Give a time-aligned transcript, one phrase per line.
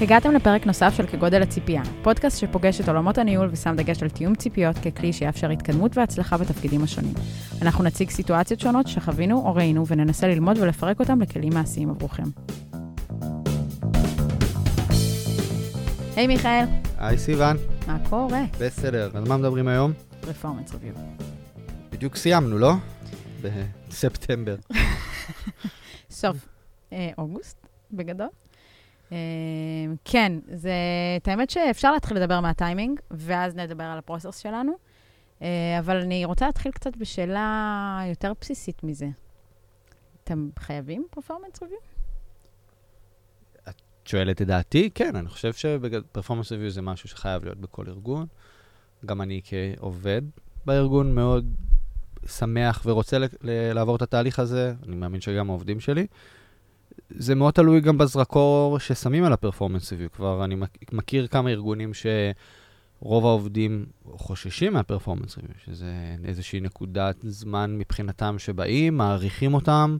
[0.00, 4.34] הגעתם לפרק נוסף של כגודל הציפייה, פודקאסט שפוגש את עולמות הניהול ושם דגש על תיאום
[4.34, 7.14] ציפיות ככלי שיאפשר התקדמות והצלחה בתפקידים השונים.
[7.62, 12.22] אנחנו נציג סיטואציות שונות שחווינו או ראינו וננסה ללמוד ולפרק אותם לכלים מעשיים עבורכם.
[16.16, 16.64] היי hey, מיכאל.
[16.98, 17.56] היי סיוון.
[17.86, 18.42] מה קורה?
[18.60, 19.92] בסדר, על מה מדברים היום?
[20.20, 20.94] פרפורמנס ריוויו.
[21.90, 22.72] בדיוק סיימנו, לא?
[23.42, 24.56] בספטמבר.
[26.10, 26.36] סוף
[26.92, 28.28] אה, אוגוסט, בגדול.
[29.12, 29.16] אה,
[30.04, 30.72] כן, זה,
[31.16, 34.72] את האמת שאפשר להתחיל לדבר מהטיימינג, ואז נדבר על הפרוסס שלנו,
[35.42, 39.08] אה, אבל אני רוצה להתחיל קצת בשאלה יותר בסיסית מזה.
[40.24, 41.78] אתם חייבים פרפורמנס ריוויו?
[43.68, 44.90] את שואלת את דעתי?
[44.94, 48.26] כן, אני חושב שפרפורמנס ריוויו זה משהו שחייב להיות בכל ארגון.
[49.06, 50.22] גם אני כעובד
[50.66, 51.54] בארגון מאוד
[52.26, 56.06] שמח ורוצה לעבור את התהליך הזה, אני מאמין שגם העובדים שלי.
[57.10, 59.32] זה מאוד תלוי גם בזרקור ששמים על
[59.92, 60.12] ריוויו.
[60.12, 60.56] כבר אני
[60.92, 64.76] מכיר כמה ארגונים שרוב העובדים חוששים
[65.38, 65.92] ריוויו, שזה
[66.24, 69.96] איזושהי נקודת זמן מבחינתם שבאים, מעריכים אותם.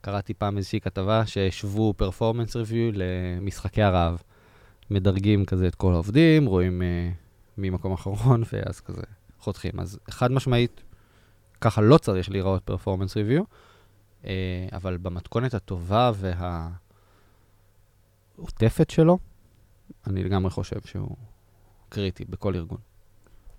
[0.00, 4.22] קראתי פעם איזושהי כתבה שהשוו פרפורמנס ריוויו למשחקי הרעב.
[4.90, 7.14] מדרגים כזה את כל העובדים, רואים uh,
[7.58, 9.02] ממקום אחרון, ואז כזה
[9.40, 9.72] חותכים.
[9.80, 10.82] אז חד משמעית,
[11.60, 13.42] ככה לא צריך להיראות פרפורמנס ריוויו.
[14.24, 16.10] אה, אבל במתכונת הטובה
[18.36, 19.18] והעוטפת שלו,
[20.06, 21.16] אני לגמרי חושב שהוא
[21.88, 22.78] קריטי בכל ארגון.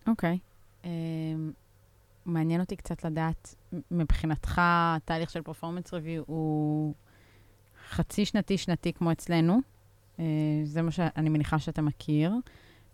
[0.07, 0.37] אוקיי.
[0.37, 0.85] Okay.
[0.85, 1.53] אה, um,
[2.25, 3.55] מעניין אותי קצת לדעת,
[3.91, 4.61] מבחינתך,
[5.05, 6.93] תהליך של פרפורמנס ריוויו הוא
[7.89, 9.59] חצי שנתי, שנתי כמו אצלנו.
[10.17, 10.21] Uh,
[10.63, 12.31] זה מה שאני מניחה שאתה מכיר.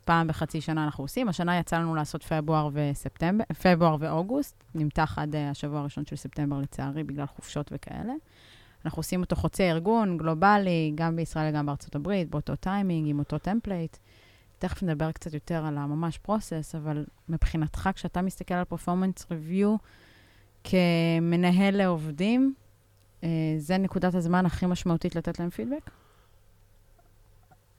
[0.06, 1.30] פעם בחצי שנה אנחנו עושים.
[1.30, 6.60] השנה יצא לנו לעשות פברואר וספטמבר, פברואר ואוגוסט, נמתח עד uh, השבוע הראשון של ספטמבר
[6.60, 8.14] לצערי, בגלל חופשות וכאלה.
[8.86, 13.38] אנחנו עושים אותו חוצה ארגון, גלובלי, גם בישראל וגם בארצות הברית, באותו טיימינג, עם אותו
[13.38, 13.98] template.
[14.60, 19.76] תכף נדבר קצת יותר על הממש process, אבל מבחינתך, כשאתה מסתכל על performance review
[20.64, 22.54] כמנהל לעובדים,
[23.22, 23.26] uh,
[23.58, 25.92] זה נקודת הזמן הכי משמעותית לתת להם פידבק?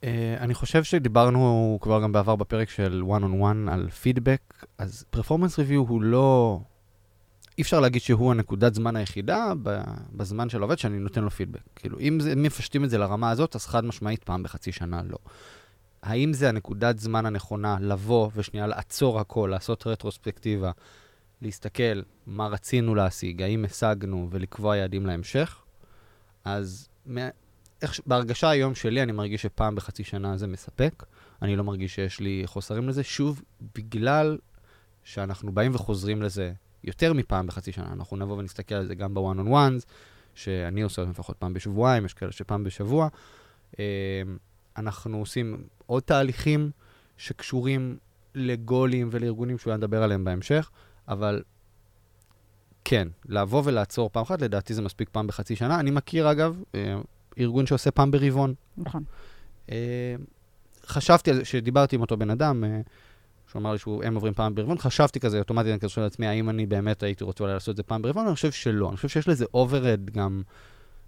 [0.07, 0.09] Uh,
[0.41, 5.59] אני חושב שדיברנו כבר גם בעבר בפרק של one on one על פידבק, אז פרפורמנס
[5.59, 6.61] ריוויו הוא לא...
[7.59, 9.53] אי אפשר להגיד שהוא הנקודת זמן היחידה
[10.13, 11.61] בזמן של העובד שאני נותן לו פידבק.
[11.77, 15.19] כאילו, אם זה, מפשטים את זה לרמה הזאת, אז חד משמעית פעם בחצי שנה לא.
[16.03, 20.71] האם זה הנקודת זמן הנכונה לבוא ושנייה לעצור הכל, לעשות רטרוספקטיבה,
[21.43, 25.57] להסתכל מה רצינו להשיג, האם השגנו ולקבוע יעדים להמשך?
[26.45, 26.89] אז
[27.83, 31.05] איך, בהרגשה היום שלי, אני מרגיש שפעם בחצי שנה זה מספק.
[31.43, 33.03] אני לא מרגיש שיש לי חוסרים לזה.
[33.03, 33.43] שוב,
[33.75, 34.39] בגלל
[35.05, 36.53] שאנחנו באים וחוזרים לזה
[36.85, 37.93] יותר מפעם בחצי שנה.
[37.93, 39.87] אנחנו נבוא ונסתכל על זה גם בוואן און וואנס,
[40.35, 43.09] שאני עושה אותם לפחות פעם בשבועיים, יש כאלה שפעם בשבוע.
[43.79, 43.85] אמ,
[44.77, 46.71] אנחנו עושים עוד תהליכים
[47.17, 47.97] שקשורים
[48.35, 50.71] לגולים ולארגונים שאולי נדבר עליהם בהמשך,
[51.09, 51.43] אבל
[52.85, 55.81] כן, לבוא ולעצור פעם אחת, לדעתי זה מספיק פעם בחצי שנה.
[55.81, 56.97] אני מכיר, אגב, אה,
[57.39, 58.55] ארגון שעושה פעם ברבעון.
[58.77, 59.05] נכון.
[59.71, 60.15] אה,
[60.87, 62.81] חשבתי על זה, כשדיברתי עם אותו בן אדם, אה,
[63.51, 66.51] שהוא אמר לי שהם עוברים פעם ברבעון, חשבתי כזה אוטומטית, אני כזה שואל לעצמי, האם
[66.51, 68.27] אני באמת הייתי רוצה אולי לעשות את זה פעם ברבעון?
[68.27, 68.89] אני חושב שלא.
[68.89, 70.43] אני חושב שיש לזה overhead גם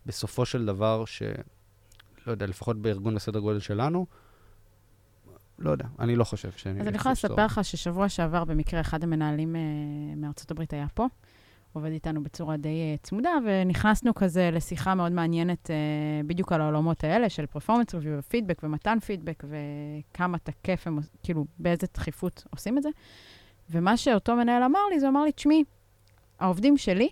[0.06, 1.22] בסופו של דבר, ש...
[2.26, 4.06] לא יודע, לפחות בארגון בסדר גודל שלנו,
[5.58, 6.80] לא יודע, אני לא חושב שאני...
[6.80, 9.58] אז אני יכולה לספר לך ששבוע שעבר, במקרה, אחד המנהלים uh,
[10.16, 11.06] מארצות הברית היה פה.
[11.72, 17.04] עובד איתנו בצורה די uh, צמודה, ונכנסנו כזה לשיחה מאוד מעניינת uh, בדיוק על העולמות
[17.04, 22.82] האלה של פרפורמנס ריוויו ופידבק ומתן פידבק, וכמה תקף הם, כאילו, באיזה דחיפות עושים את
[22.82, 22.88] זה.
[23.70, 25.64] ומה שאותו מנהל אמר לי, זה אמר לי, תשמעי,
[26.40, 27.08] העובדים שלי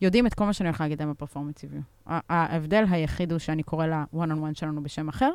[0.00, 1.80] יודעים את כל מה שאני הולך להגיד להם בפרפורמנס ריוויו.
[2.06, 5.30] ההבדל היחיד הוא שאני קורא ל-one-on-one שלנו בשם אחר,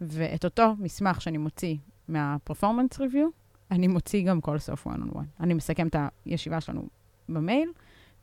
[0.00, 1.76] ואת אותו מסמך שאני מוציא
[2.08, 3.28] מהפרפורמנס ריוויו,
[3.70, 5.40] אני מוציא גם כל סוף one-on-one.
[5.40, 6.88] אני מסכם את הישיבה שלנו
[7.28, 7.68] במייל,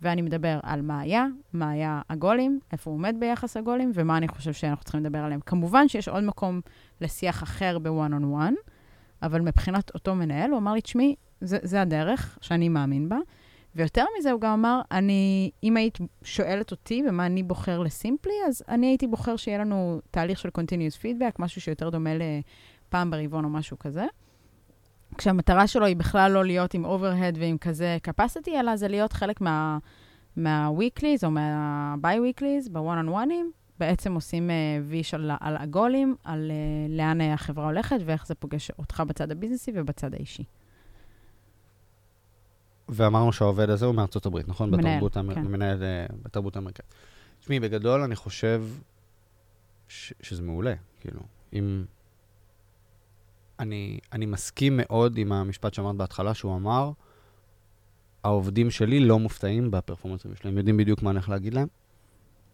[0.02, 4.28] ואני מדבר על מה היה, מה היה הגולים, איפה הוא עומד ביחס הגולים, ומה אני
[4.28, 5.40] חושב שאנחנו צריכים לדבר עליהם.
[5.40, 6.62] כמובן שיש עוד מקום
[7.02, 8.72] לשיח אחר ב-one on one,
[9.22, 13.18] אבל מבחינת אותו מנהל, הוא אמר לי, תשמעי, זה, זה הדרך שאני מאמין בה.
[13.76, 18.34] ויותר מזה, הוא גם אמר, אני, אם היית שואלת אותי במה אני בוחר ל Simply,
[18.48, 23.46] אז אני הייתי בוחר שיהיה לנו תהליך של continuous feedback, משהו שיותר דומה לפעם ברבעון
[23.46, 24.06] או משהו כזה.
[25.20, 29.42] כשהמטרה שלו היא בכלל לא להיות עם overhead ועם כזה capacity, אלא זה להיות חלק
[29.42, 29.78] מה,
[30.36, 33.46] מה-weeklies או מה- bi-weeklies, ב- one-on-one ים,
[33.80, 34.54] בעצם עושים uh,
[34.86, 39.36] ויש על, על הגולים, על uh, לאן החברה הולכת ואיך זה פוגש אותך בצד ה
[39.36, 40.44] business י ובצד האישי.
[42.90, 44.72] ואמרנו שהעובד הזה הוא מארצות הברית, נכון?
[44.72, 45.20] מנהל, בתרבות כן.
[45.20, 45.52] המ...
[45.52, 46.94] מנהל uh, בתרבות האמריקאית.
[47.40, 48.64] תשמעי, בגדול אני חושב
[49.88, 50.14] ש...
[50.22, 51.22] שזה מעולה, כאילו.
[51.54, 51.86] אם...
[53.60, 56.92] אני, אני מסכים מאוד עם המשפט שאמרת בהתחלה, שהוא אמר,
[58.24, 61.68] העובדים שלי לא מופתעים בפרפורמנסים שלהם, יודעים בדיוק מה אני הולך להגיד להם.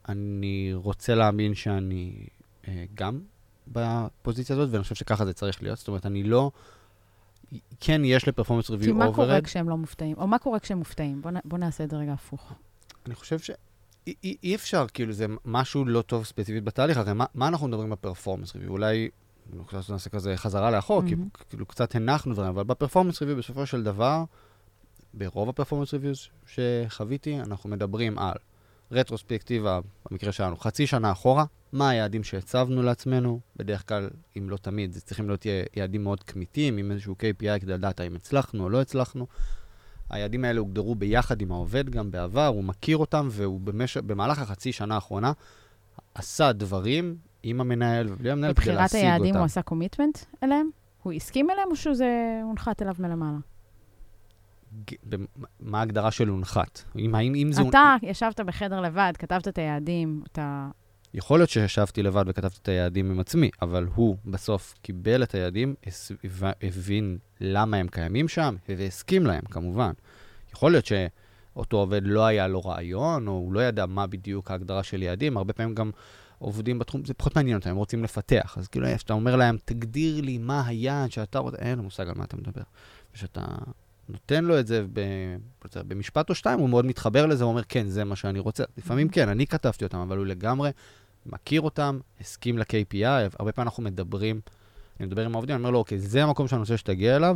[0.10, 2.28] אני רוצה להאמין שאני
[2.68, 3.20] אה, גם
[3.68, 5.78] בפוזיציה הזאת, ואני חושב שככה זה צריך להיות.
[5.78, 6.52] זאת אומרת, אני לא...
[7.80, 9.10] כן, יש ל performance review כי overhead.
[9.10, 10.18] מה קורה כשהם לא מופתעים?
[10.18, 11.22] או מה קורה כשהם מופתעים?
[11.22, 12.54] בוא, נ, בוא נעשה את זה רגע הפוך.
[13.06, 13.52] אני חושב ש...
[14.08, 16.98] אי, אי, אי אפשר, כאילו, זה משהו לא טוב ספציפית בתהליך.
[16.98, 18.72] הרי מה, מה אנחנו מדברים ב performance review?
[18.72, 19.10] אולי
[19.66, 21.08] קצת נעשה כזה חזרה לאחור, mm-hmm.
[21.38, 24.24] כי כאילו קצת הנחנו דברים, אבל ב performance review בסופו של דבר,
[25.14, 28.36] ברוב ה performance reviews שחוויתי, אנחנו מדברים על
[28.92, 29.80] רטרוספקטיבה,
[30.12, 35.02] במקרה שלנו, חצי שנה אחורה, מה היעדים שהצבנו לעצמנו, בדרך כלל, אם לא תמיד, זה
[35.02, 35.46] צריכים להיות
[35.76, 39.28] יעדים מאוד כמיתיים, עם איזשהו KPI כדי לדעת האם הצלחנו או לא הצלחנו.
[40.10, 43.98] היעדים האלה הוגדרו ביחד עם העובד גם בעבר, הוא מכיר אותם, והוא במש...
[43.98, 45.32] במהלך החצי שנה האחרונה
[46.16, 48.86] עשה דברים עם המנהל ובלי המנהל כדי להשיג אותם.
[48.86, 50.70] בבחירת היעדים הוא עשה קומיטמנט אליהם?
[51.04, 53.38] הוא הסכים אליהם או שזה הונחת אליו מלמעלה?
[55.60, 56.82] מה ההגדרה של הונחת?
[57.00, 57.62] אם, האם, אם זה...
[57.70, 60.68] אתה ישבת בחדר לבד, כתבת את היעדים, אתה...
[61.14, 65.76] יכול להיות שישבתי לבד וכתבתי את היעדים עם עצמי, אבל הוא בסוף קיבל את היעדים,
[66.62, 69.92] הבין למה הם קיימים שם, והסכים להם, כמובן.
[70.54, 74.84] יכול להיות שאותו עובד לא היה לו רעיון, או הוא לא ידע מה בדיוק ההגדרה
[74.84, 75.92] של יעדים, הרבה פעמים גם
[76.40, 78.56] עובדים בתחום, זה פחות מעניין אותם, הם רוצים לפתח.
[78.58, 82.16] אז כאילו, כשאתה אומר להם, תגדיר לי מה היעד שאתה רוצה, אין לו מושג על
[82.16, 82.62] מה אתה מדבר.
[83.16, 83.42] ושאתה
[84.10, 84.86] נותן לו את זה
[85.88, 88.64] במשפט או שתיים, הוא מאוד מתחבר לזה, הוא אומר, כן, זה מה שאני רוצה.
[88.78, 90.72] לפעמים כן, אני כתבתי אותם, אבל הוא לגמרי
[91.26, 94.42] מכיר אותם, הסכים ל-KPI, הרבה פעמים אנחנו מדברים,
[95.00, 97.36] אני מדבר עם העובדים, אני אומר לו, אוקיי, זה המקום שאני רוצה שתגיע אליו,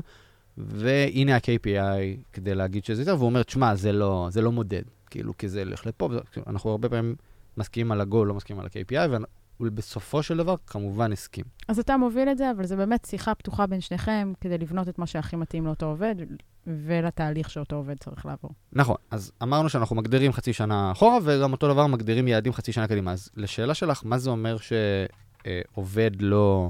[0.57, 5.38] והנה ה-KPI כדי להגיד שזה יותר, והוא אומר, תשמע, זה לא, זה לא מודד, כאילו,
[5.38, 6.10] כי זה הולך לפה,
[6.48, 7.16] אנחנו הרבה פעמים
[7.57, 9.24] מסכימים על הגול, לא מסכימים על ה-KPI,
[9.60, 11.46] ובסופו של דבר, כמובן, הסכים.
[11.68, 15.00] אז אתה מוביל את זה, אבל זה באמת שיחה פתוחה בין שניכם, כדי לבנות את
[15.00, 16.16] מה שהכי מתאים לאותו עובד,
[16.68, 18.51] ולתהליך שאותו עובד צריך לעבור.
[18.74, 22.88] נכון, אז אמרנו שאנחנו מגדירים חצי שנה אחורה, וגם אותו דבר מגדירים יעדים חצי שנה
[22.88, 23.12] קדימה.
[23.12, 26.69] אז לשאלה שלך, מה זה אומר שעובד לא,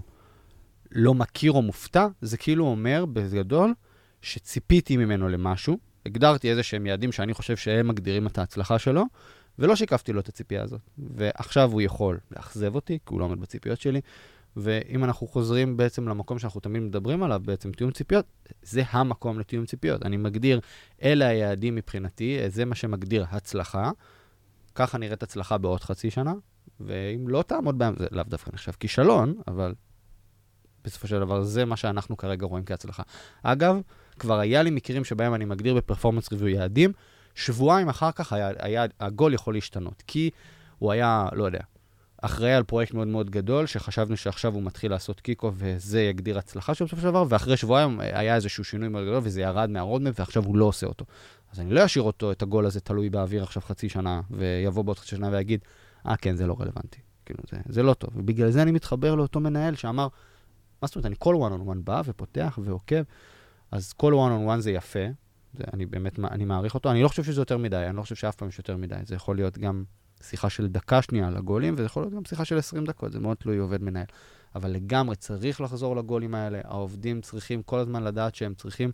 [0.91, 2.07] לא מכיר או מופתע?
[2.21, 3.73] זה כאילו אומר, בגדול,
[4.21, 9.03] שציפיתי ממנו למשהו, הגדרתי איזה שהם יעדים שאני חושב שהם מגדירים את ההצלחה שלו,
[9.59, 10.81] ולא שיקפתי לו את הציפייה הזאת.
[10.97, 14.01] ועכשיו הוא יכול לאכזב אותי, כי הוא לא עומד בציפיות שלי,
[14.57, 18.25] ואם אנחנו חוזרים בעצם למקום שאנחנו תמיד מדברים עליו, בעצם תיאום ציפיות,
[18.61, 20.05] זה המקום לתיאום ציפיות.
[20.05, 20.59] אני מגדיר,
[21.03, 23.91] אלה היעדים מבחינתי, זה מה שמגדיר הצלחה.
[24.75, 26.33] ככה נראית הצלחה בעוד חצי שנה,
[26.79, 29.73] ואם לא תעמוד בהם, זה לאו דווקא נחשב כישלון, אבל
[30.83, 33.03] בסופו של דבר זה מה שאנחנו כרגע רואים כהצלחה.
[33.43, 33.81] אגב,
[34.19, 36.93] כבר היה לי מקרים שבהם אני מגדיר בפרפורמנס ריוויו יעדים,
[37.39, 40.29] שבועיים אחר כך היה, היה, הגול יכול להשתנות, כי
[40.79, 41.59] הוא היה, לא יודע,
[42.21, 46.73] אחראי על פרויקט מאוד מאוד גדול, שחשבנו שעכשיו הוא מתחיל לעשות קיקו וזה יגדיר הצלחה
[46.73, 50.45] שלו בסופו של דבר, ואחרי שבועיים היה איזשהו שינוי מאוד גדול וזה ירד מהרודמפ ועכשיו
[50.45, 51.05] הוא לא עושה אותו.
[51.53, 54.99] אז אני לא אשאיר אותו, את הגול הזה תלוי באוויר עכשיו חצי שנה, ויבוא בעוד
[54.99, 55.59] חצי שנה ויגיד,
[56.07, 56.99] אה, כן, זה לא רלוונטי.
[57.25, 58.09] כאילו, זה, זה לא טוב.
[58.15, 60.07] ובגלל זה אני מתחבר לאותו מנהל שאמר,
[60.81, 63.01] מה זאת אומרת, אני כל one on one בא ופותח ועוקב,
[63.71, 65.05] אז כל one on one זה יפה,
[65.53, 66.91] זה, אני באמת, אני מעריך אותו.
[66.91, 68.95] אני לא חושב שזה יותר מדי, אני לא חושב שאף פעם יש יותר מדי.
[69.05, 69.83] זה יכול להיות גם
[70.21, 73.19] שיחה של דקה שנייה על הגולים, וזה יכול להיות גם שיחה של 20 דקות, זה
[73.19, 74.05] מאוד תלוי עובד מנהל.
[74.55, 76.59] אבל לגמרי צריך לחזור לגולים האלה.
[76.63, 78.91] העובדים צריכים כל הזמן לדעת שהם צריכים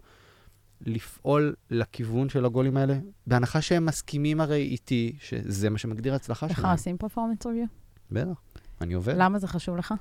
[0.82, 2.98] לפעול לכיוון של הגולים האלה,
[3.28, 6.66] בהנחה שהם מסכימים הרי איתי שזה מה שמגדיר הצלחה שלהם.
[6.66, 7.66] איך עושים פרפורמנס ריוויו?
[8.12, 8.42] בטח,
[8.82, 9.14] אני עובד.
[9.18, 9.94] למה זה חשוב לך?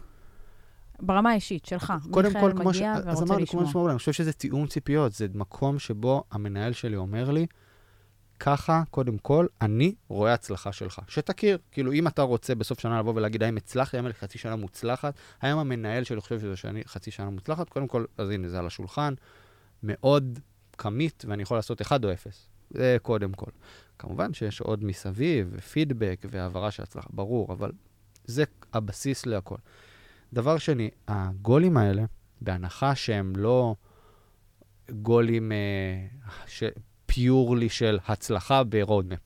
[1.00, 1.92] ברמה האישית שלך.
[2.10, 2.82] כל, כמו ש...
[2.82, 7.30] אז אמרנו, כמו שאומרים, אני חושב שזה תיאום ציפיות, זה מקום שבו המנהל שלי אומר
[7.30, 7.46] לי,
[8.40, 11.00] ככה, קודם כל, אני רואה הצלחה שלך.
[11.08, 15.14] שתכיר, כאילו, אם אתה רוצה בסוף שנה לבוא ולהגיד, האם הצלחתי, האם חצי שנה מוצלחת,
[15.40, 18.66] האם המנהל שלי חושב שזה שאני חצי שנה מוצלחת, קודם כל, אז הנה, זה על
[18.66, 19.14] השולחן,
[19.82, 20.38] מאוד
[20.78, 22.48] כמית, ואני יכול לעשות 1 או 0.
[22.70, 23.50] זה קודם כל.
[23.98, 27.72] כמובן שיש עוד מסביב, ופידבק, והעברה של הצלחה, ברור, אבל
[28.24, 29.56] זה הבסיס להכל.
[30.33, 32.04] דבר שני, הגולים האלה,
[32.40, 33.75] בהנחה שהם לא
[34.90, 36.07] גולים אה,
[36.47, 36.62] ש...
[37.14, 39.19] פיורלי של הצלחה ברודמפ,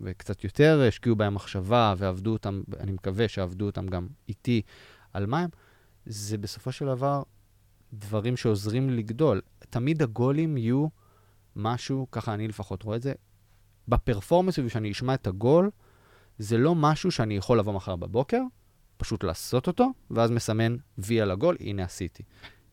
[0.00, 4.62] וקצת יותר השקיעו בהם מחשבה ועבדו אותם, אני מקווה שעבדו אותם גם איתי
[5.12, 5.50] על מה הם,
[6.06, 7.22] זה בסופו של דבר
[7.92, 9.40] דברים שעוזרים לגדול.
[9.70, 10.86] תמיד הגולים יהיו
[11.56, 13.12] משהו, ככה אני לפחות רואה את זה,
[13.88, 15.70] בפרפורמנס, וכשאני אשמע את הגול,
[16.38, 18.40] זה לא משהו שאני יכול לבוא מחר בבוקר,
[18.96, 22.22] פשוט לעשות אותו, ואז מסמן וי על הגול, הנה עשיתי.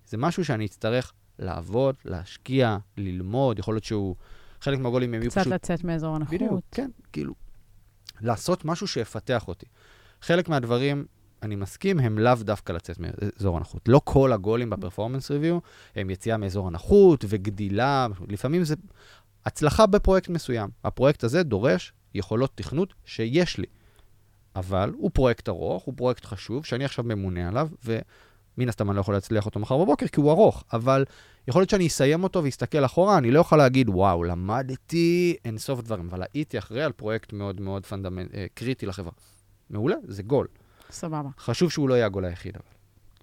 [0.08, 4.16] זה משהו שאני אצטרך לעבוד, להשקיע, ללמוד, יכול להיות שהוא
[4.62, 5.42] חלק מהגולים הם יהיו פשוט...
[5.44, 6.36] קצת לצאת מאזור הנוחות.
[6.36, 7.34] בדיוק, כן, כאילו,
[8.22, 9.66] לעשות משהו שיפתח אותי.
[10.22, 11.06] חלק מהדברים,
[11.42, 13.82] אני מסכים, הם לאו דווקא לצאת מאזור הנוחות.
[13.88, 15.60] לא כל ה goals ב performance review
[15.96, 18.76] הם יציאה מאזור הנוחות וגדילה, לפעמים זה
[19.46, 20.70] הצלחה בפרויקט מסוים.
[20.84, 23.66] הפרויקט הזה דורש יכולות תכנות שיש לי,
[24.56, 29.02] אבל הוא פרויקט ארוך, הוא פרויקט חשוב, שאני עכשיו ממונה עליו, ומן הסתם אני לא
[29.02, 31.06] יכול להצליח אותו מחר בבוקר כי הוא ארוך, אבל
[31.48, 35.82] יכול להיות שאני אסיים אותו ואסתכל אחורה, אני לא יכול להגיד, וואו, למדתי אין סוף
[35.82, 39.14] דברים, אבל הייתי אחראי על פרויקט מאוד מאוד fundament, אה, קריטי לחברה.
[39.70, 40.48] מעולה, זה גול.
[40.92, 41.30] סבבה.
[41.40, 42.74] חשוב שהוא לא יהיה הגול היחיד, אבל.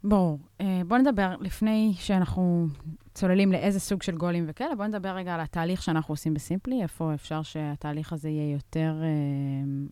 [0.04, 0.38] ברור.
[0.60, 2.66] אה, בוא נדבר, לפני שאנחנו
[3.14, 7.14] צוללים לאיזה סוג של גולים וכאלה, בוא נדבר רגע על התהליך שאנחנו עושים בסימפלי, איפה
[7.14, 9.86] אפשר שהתהליך הזה יהיה יותר אה,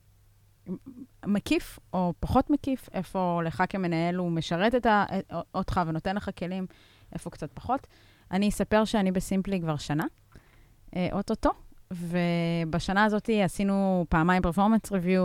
[1.27, 5.05] מקיף או פחות מקיף, איפה לך כמנהל הוא משרת את ה,
[5.55, 6.67] אותך ונותן לך כלים,
[7.13, 7.87] איפה קצת פחות.
[8.31, 10.05] אני אספר שאני בסימפלי כבר שנה,
[10.97, 11.51] אה, אוטוטו,
[11.91, 15.23] ובשנה הזאת עשינו פעמיים performance review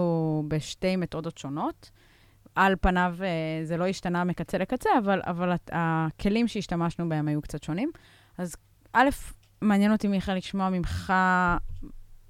[0.47, 1.91] בשתי מתודות שונות.
[2.55, 7.63] על פניו אה, זה לא השתנה מקצה לקצה, אבל, אבל הכלים שהשתמשנו בהם היו קצת
[7.63, 7.91] שונים.
[8.37, 8.55] אז
[8.93, 9.09] א',
[9.61, 11.13] מעניין אותי, מיכאל, לשמוע ממך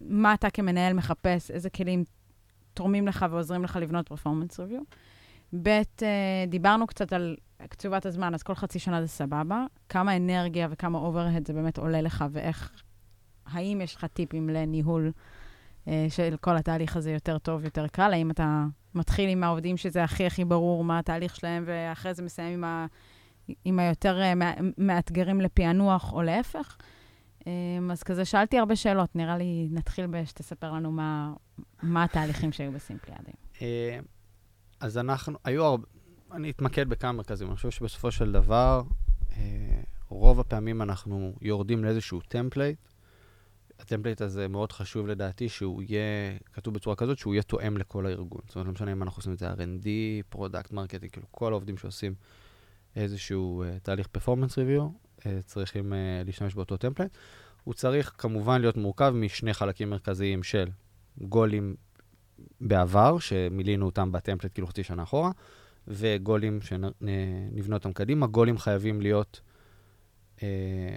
[0.02, 2.04] מה אתה כמנהל מחפש, איזה כלים
[2.74, 4.82] תורמים לך ועוזרים לך לבנות performance review.
[5.62, 7.36] ב', אה, דיברנו קצת על
[7.70, 9.66] קצובת הזמן, אז כל חצי שנה זה סבבה.
[9.90, 12.72] כמה אנרגיה וכמה overhead זה באמת עולה לך, ואיך,
[13.46, 15.12] האם יש לך טיפים לניהול
[15.88, 18.14] אה, של כל התהליך הזה יותר טוב, יותר קל?
[18.14, 18.66] האם אתה
[18.96, 22.86] מתחיל עם העובדים שזה הכי הכי ברור מה התהליך שלהם, ואחרי זה מסיים עם, ה,
[23.66, 24.34] עם היותר אה,
[24.78, 26.78] מאתגרים לפענוח, או להפך?
[27.48, 27.52] אה,
[27.92, 31.34] אז כזה שאלתי הרבה שאלות, נראה לי נתחיל בשתספר לנו מה,
[31.84, 34.04] מה התהליכים שהיו בסימפלי עד היום.
[34.80, 35.88] אז אנחנו, היו הרבה,
[36.32, 37.48] אני אתמקד בכמה מרכזים.
[37.48, 38.82] אני חושב שבסופו של דבר,
[39.32, 42.80] אה, רוב הפעמים אנחנו יורדים לאיזשהו template.
[43.80, 48.06] ה template הזה מאוד חשוב לדעתי שהוא יהיה כתוב בצורה כזאת שהוא יהיה תואם לכל
[48.06, 48.42] הארגון.
[48.48, 49.88] זאת אומרת, לא משנה אם אנחנו עושים את זה R&D,
[50.30, 52.14] product, marketing, כאילו כל העובדים שעושים
[52.96, 55.03] איזשהו uh, תהליך performance review, uh,
[55.46, 57.12] צריכים uh, להשתמש באותו template.
[57.64, 60.70] הוא צריך כמובן להיות מורכב משני חלקים מרכזיים של
[61.22, 61.76] goals
[62.62, 65.32] בעבר, שמילינו אותם ב template כאילו חצי שנה אחורה,
[65.88, 68.28] וגולים שנבנה אותם קדימה.
[68.28, 69.42] גולים חייבים להיות
[70.44, 70.96] אה,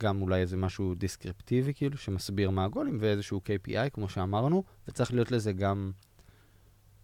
[0.00, 5.32] גם אולי איזה משהו דיסקריפטיבי, כאילו, שמסביר מה הגולים, ואיזשהו KPI, כמו שאמרנו, וצריך להיות
[5.32, 5.92] לזה גם,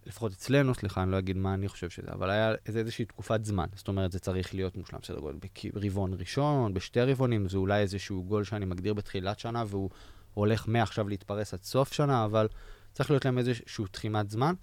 [0.06, 3.66] לפחות אצלנו, סליחה, אני לא אגיד מה אני חושב שזה, אבל היה איזושהי תקופת זמן.
[3.74, 5.38] זאת אומרת, זה צריך להיות מושלם, בסדר גודל,
[5.74, 9.90] ברבעון ראשון, בשתי רבעונים, זה אולי איזשהו גול שאני מגדיר בתחילת שנה, והוא
[10.34, 12.48] הולך מעכשיו להתפרס עד סוף שנה, אבל...
[12.92, 14.54] צריך להיות להם איזושהי תחימת זמן,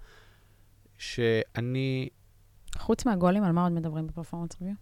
[0.98, 2.08] שאני...
[2.78, 4.76] חוץ מהגולים, על מה עוד מדברים בפרפורמנס ריוויו?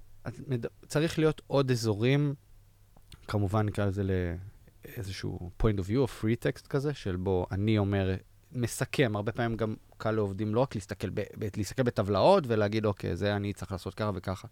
[0.47, 0.67] מד...
[0.87, 2.35] צריך להיות עוד אזורים,
[3.29, 8.17] כמובן נקרא לזה לאיזשהו point of view, או free text כזה, של בו אני אומר,
[8.53, 11.21] מסכם, הרבה פעמים גם קל לעובדים לא רק להסתכל, ב...
[11.57, 14.49] להסתכל בטבלאות ולהגיד, אוקיי, זה אני צריך לעשות ככה וככה.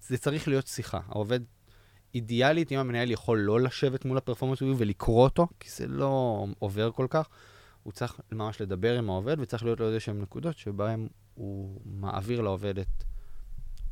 [0.00, 1.00] זה צריך להיות שיחה.
[1.08, 1.40] העובד
[2.14, 6.90] אידיאלית, אם המנהל יכול לא לשבת מול הפרפורמנס ריוויו ולקרוא אותו, כי זה לא עובר
[6.90, 7.28] כל כך,
[7.82, 12.40] הוא צריך ממש לדבר עם העובד, וצריך להיות לו איזה שהן נקודות שבהן הוא מעביר
[12.40, 13.04] לעובד את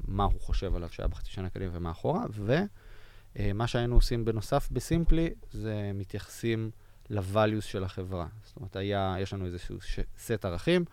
[0.01, 5.31] מה הוא חושב עליו שהיה בחצי שנה קדימה ומה אחורה, ומה שהיינו עושים בנוסף בסימפלי,
[5.51, 6.71] זה מתייחסים
[7.11, 8.27] ל-values של החברה.
[8.45, 9.79] זאת אומרת, היה, יש לנו איזשהו
[10.19, 10.85] סט ערכים,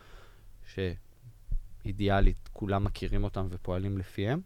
[1.83, 4.41] שאידיאלית כולם מכירים אותם ופועלים לפיהם,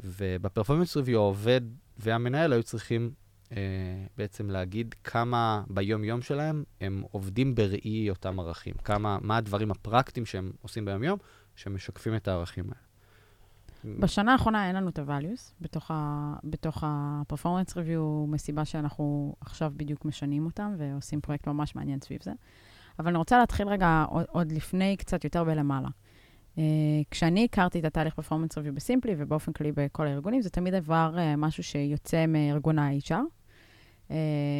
[0.00, 1.60] ובפרפורמנס ריוויו העובד
[1.98, 3.10] והמנהל היו צריכים
[3.52, 3.56] אה,
[4.16, 8.74] בעצם להגיד כמה ביום-יום שלהם הם עובדים בראי אותם ערכים.
[8.74, 11.18] כמה, מה הדברים הפרקטיים שהם עושים ביום-יום,
[11.56, 12.85] שמשקפים את הערכים האלה.
[13.98, 15.52] בשנה האחרונה אין לנו את ה-values
[16.44, 22.32] בתוך, ה-performance review, מסיבה שאנחנו עכשיו בדיוק משנים אותם ועושים פרויקט ממש מעניין סביב זה.
[22.98, 25.88] אבל אני רוצה להתחיל רגע עוד, עוד לפני, קצת יותר בלמעלה.
[26.56, 26.58] Uh,
[27.10, 31.36] כשאני הכרתי את התהליך פרפורמנס ריוויו בסימפלי, ובאופן כללי בכל הארגונים, זה תמיד עבר uh,
[31.36, 33.10] משהו שיוצא מארגון ה-HR.
[33.10, 33.14] Uh,
[34.10, 34.16] אה,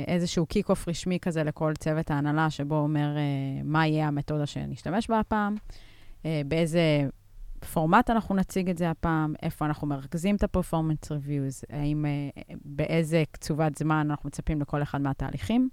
[0.06, 5.20] איזשהו kick-off רשמי כזה לכל צוות ההנהלה, שבו אומר uh, מה יהיה המתודה שנשתמש בה
[5.20, 5.54] הפעם,
[6.22, 7.08] uh, באיזה
[7.66, 13.22] פורמט אנחנו נציג את זה הפעם, איפה אנחנו מרכזים את ה-performance reviews, האם, uh, באיזה
[13.30, 15.68] קצובת זמן אנחנו מצפים לכל אחד מהתהליכים.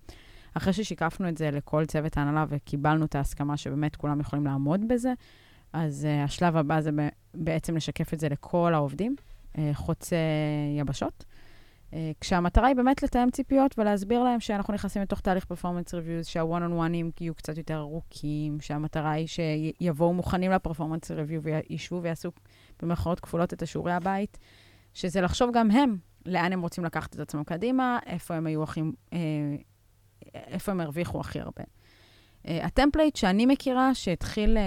[0.54, 5.14] אחרי ששיקפנו את זה לכל צוות ההנהלה וקיבלנו את ההסכמה שבאמת כולם יכולים לעמוד בזה,
[5.74, 6.92] אז uh, השלב הבא זה
[7.34, 9.16] בעצם לשקף את זה לכל העובדים,
[9.54, 10.16] uh, חוצה
[10.80, 11.26] יבשות.
[11.94, 16.45] Uh, כשהמטרה היא באמת לתאם ציפיות ולהסביר להם שאנחנו נכנסים לתוך תהליך performance reviews, שה
[16.45, 22.02] one on one־ים יהיו קצת יותר ארוכים, שהמטרה היא שיבואו מוכנים ל performance review וישבו
[22.02, 22.32] ויעשו
[22.82, 24.38] במרכאות כפולות את השיעורי הבית,
[24.94, 28.82] שזה לחשוב גם הם לאן הם רוצים לקחת את עצמם קדימה, איפה הם היו הכי,
[28.82, 29.16] uh,
[30.34, 31.64] איפה הם הרוויחו הכי הרבה.
[31.64, 34.58] Uh, ה template שאני מכירה, שהתחיל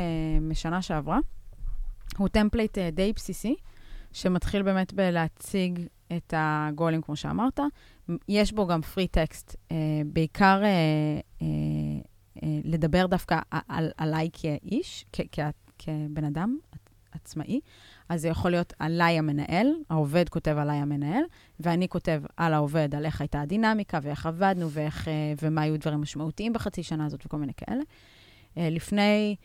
[0.41, 1.19] משנה שעברה,
[2.19, 3.57] הוא template אה, די בסיסי,
[4.13, 5.87] שמתחיל באמת בלהציג
[6.17, 7.61] את ה goals, כמו שאמרת.
[8.29, 10.69] יש בו גם free text, אה, בעיקר אה,
[11.43, 11.47] אה,
[12.43, 15.41] אה, לדבר דווקא על, עליי כאיש, כ, כ,
[15.79, 16.59] כבן אדם
[17.13, 17.61] עצמאי.
[18.09, 21.23] אז זה יכול להיות עליי המנהל, העובד כותב עליי המנהל,
[21.61, 26.01] ואני כותב על העובד, על איך הייתה הדינמיקה ואיך עבדנו ואיך, אה, ומה היו דברים
[26.01, 27.83] משמעותיים בחצי שנה הזאת וכל מיני כאלה.
[28.59, 29.37] אה, לפני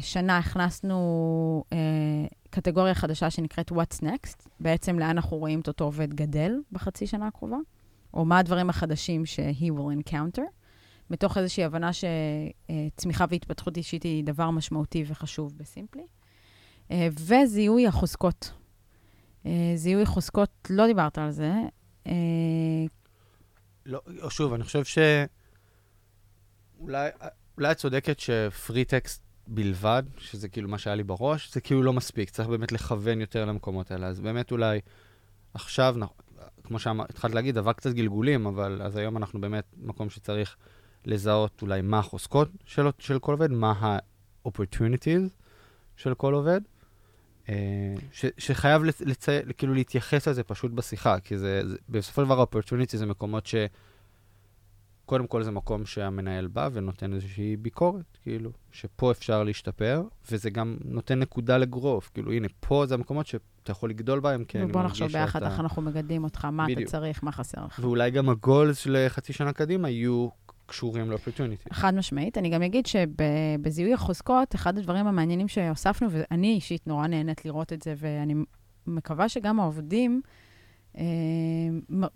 [0.00, 1.64] שנה הכנסנו
[2.50, 7.26] קטגוריה חדשה שנקראת What's Next, בעצם לאן אנחנו רואים את אותו עובד גדל בחצי שנה
[7.26, 7.56] הקרובה,
[8.14, 10.42] או מה הדברים החדשים ש-he will encounter,
[11.10, 16.06] מתוך איזושהי הבנה שצמיחה והתפתחות אישית היא דבר משמעותי וחשוב בסימפלי.
[16.90, 18.52] אה, וזיהוי החוזקות.
[19.46, 21.52] אה, זיהוי חוזקות, לא דיברת על זה.
[22.06, 22.12] אה,
[23.86, 24.98] לא, שוב, אני חושב ש...
[26.78, 27.10] אולי,
[27.56, 31.92] אולי את צודקת שפרי טקסט בלבד, שזה כאילו מה שהיה לי בראש, זה כאילו לא
[31.92, 34.06] מספיק, צריך באמת לכוון יותר למקומות האלה.
[34.06, 34.80] אז באמת אולי
[35.54, 35.96] עכשיו,
[36.64, 40.56] כמו שהתחלת להגיד, עבר קצת גלגולים, אבל אז היום אנחנו באמת מקום שצריך
[41.04, 45.30] לזהות אולי מה החוזקות של, של כל עובד, מה ה-opportunities
[45.96, 46.60] של כל עובד,
[47.48, 49.28] אה, ש, שחייב לצ...
[49.58, 53.54] כאילו להתייחס לזה פשוט בשיחה, כי זה, זה בסופו של דבר opportunity זה מקומות ש...
[55.06, 60.76] קודם כל זה מקום שהמנהל בא ונותן איזושהי ביקורת, כאילו, שפה אפשר להשתפר, וזה גם
[60.84, 64.76] נותן נקודה לגרוף, כאילו, הנה, פה זה המקומות שאתה יכול לגדול בהם, כי אני מרגיש
[64.76, 64.78] שאתה...
[64.78, 66.80] ובוא נחשוב ביחד איך אנחנו מגדים אותך, מה בדיוק.
[66.80, 67.78] אתה צריך, מה חסר לך.
[67.82, 70.28] ואולי גם הגולס של חצי שנה קדימה יהיו
[70.66, 71.70] קשורים לאופרטוניטי.
[71.72, 72.38] חד משמעית.
[72.38, 77.82] אני גם אגיד שבזיהוי החוזקות, אחד הדברים המעניינים שהוספנו, ואני אישית נורא נהנית לראות את
[77.82, 78.34] זה, ואני
[78.86, 80.20] מקווה שגם העובדים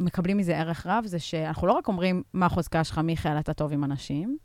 [0.01, 3.73] מקבלים מזה ערך רב, זה שאנחנו לא רק אומרים מה החוזקה שלך, מיכאל, אתה טוב
[3.73, 4.39] עם אנשים,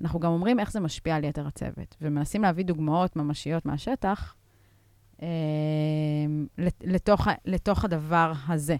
[0.00, 4.34] אנחנו גם אומרים איך זה משפיע על יתר הצוות, ומנסים להביא דוגמאות ממשיות מהשטח
[5.22, 5.28] אה,
[6.84, 8.76] לתוך, לתוך הדבר הזה.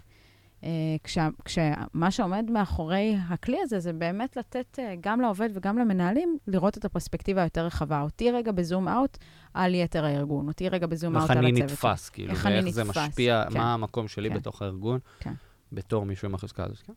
[0.63, 0.69] אה,
[1.03, 6.77] כשה, כשמה שעומד מאחורי הכלי הזה, זה באמת לתת uh, גם לעובד וגם למנהלים לראות
[6.77, 8.01] את הפרספקטיבה היותר רחבה.
[8.01, 9.17] אותי רגע בזום אאוט
[9.53, 11.47] על יתר הארגון, אותי רגע ב zoom out על הצוות.
[11.47, 13.57] איך אני נתפס, כאילו, איך ואיך זה משפיע, כן.
[13.57, 14.35] מה המקום שלי כן.
[14.35, 15.33] בתוך הארגון, כן.
[15.71, 16.81] בתור מישהו עם החזקה הזאת.
[16.85, 16.93] כן.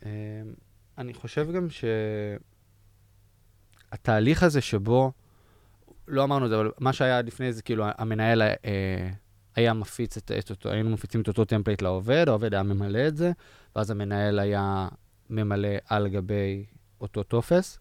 [0.00, 0.06] Uh,
[0.98, 1.66] אני חושב גם
[3.92, 5.12] שהתהליך הזה שבו,
[6.08, 8.42] לא אמרנו את זה, אבל מה שהיה לפני זה, כאילו, המנהל...
[8.42, 8.66] Uh,
[9.56, 13.16] היה מפיץ את, את אותו, היינו מפיצים את אותו template לעובד, העובד היה ממלא את
[13.16, 13.32] זה,
[13.76, 14.88] ואז המנהל היה
[15.30, 16.64] ממלא על גבי
[17.00, 17.78] אותו טופס,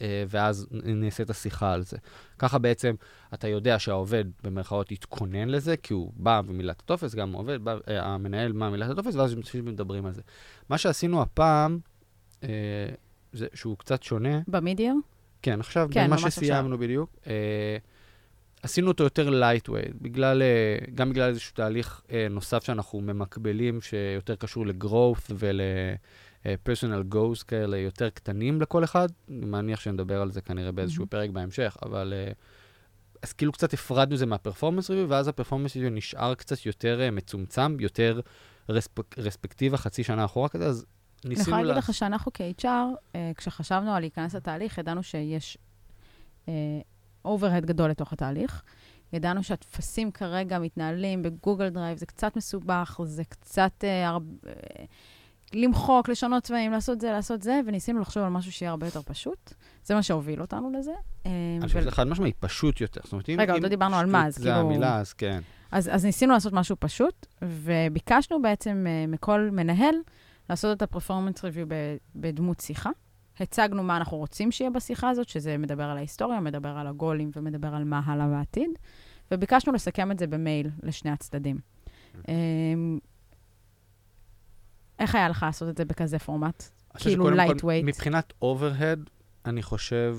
[0.00, 1.96] אה, ואז נעשית השיחה על זה.
[2.38, 2.94] ככה בעצם
[3.34, 7.76] אתה יודע שהעובד, במרכאות, התכונן לזה, כי הוא בא ומילא את הטופס, גם העובד, בא,
[7.88, 10.22] אה, המנהל בא ומילא את הטופס, ואז מדברים על זה.
[10.68, 11.78] מה שעשינו הפעם,
[12.42, 12.48] אה,
[13.32, 14.40] זה שהוא קצת שונה.
[14.48, 14.94] ב mid-year?
[15.42, 16.78] כן, עכשיו, כן, במה שסיימנו עכשיו.
[16.78, 17.16] בדיוק.
[18.62, 24.34] עשינו אותו יותר lightweight, בגלל, אה, גם בגלל איזשהו תהליך אה, נוסף שאנחנו ממקבלים, שיותר
[24.34, 29.08] קשור ל growth ול-personal אה, goals כאלה יותר קטנים לכל אחד.
[29.28, 31.08] אני מניח שנדבר על זה כנראה באיזשהו mm-hmm.
[31.08, 32.14] פרק בהמשך, אבל...
[33.22, 36.66] אז כאילו קצת הפרדנו את זה מה performance review, ואז ה performance review נשאר קצת
[36.66, 38.20] יותר מצומצם, יותר
[38.68, 40.86] רספק, רטרוספקטיבה חצי שנה אחורה כזה, אז
[41.24, 41.34] ניסינו...
[41.34, 45.58] אני יכולה להגיד לך שאנחנו כ-HR, כשחשבנו על להיכנס לתהליך, ידענו שיש
[47.24, 48.62] overhead גדול לתוך התהליך.
[49.12, 54.26] ידענו שהטפסים כרגע מתנהלים ב Google Drive, זה קצת מסובך, זה קצת אה, הרבה...
[54.46, 54.84] אה,
[55.52, 59.54] למחוק, לשנות צבעים, לעשות זה, לעשות זה, וניסינו לחשוב על משהו שיהיה הרבה יותר פשוט.
[59.84, 60.92] זה מה שהוביל אותנו לזה.
[61.26, 63.00] אה, אני חושב שזה חד משמעית פשוט יותר.
[63.04, 63.40] זאת אומרת, אם...
[63.40, 64.50] רגע, עוד לא דיברנו על מה, אז כאילו...
[64.50, 65.40] זה המילה, אז כן.
[65.70, 69.94] אז, אז ניסינו לעשות משהו פשוט, וביקשנו בעצם uh, מכל מנהל
[70.50, 71.66] לעשות את הפרפורמנס ריוויו
[72.14, 72.90] בדמות שיחה.
[73.40, 77.74] הצגנו מה אנחנו רוצים שיהיה בשיחה הזאת, שזה מדבר על ההיסטוריה, מדבר על הגולים ומדבר
[77.74, 78.70] על מה הלאה בעתיד,
[79.30, 81.58] וביקשנו לסכם את זה במייל לשני הצדדים.
[82.28, 82.98] אמ,
[84.98, 86.64] איך היה לך לעשות את זה בכזה פורמט?
[86.98, 87.84] כאילו lightweight.
[87.84, 89.10] מבחינת overhead,
[89.44, 90.16] אני חושב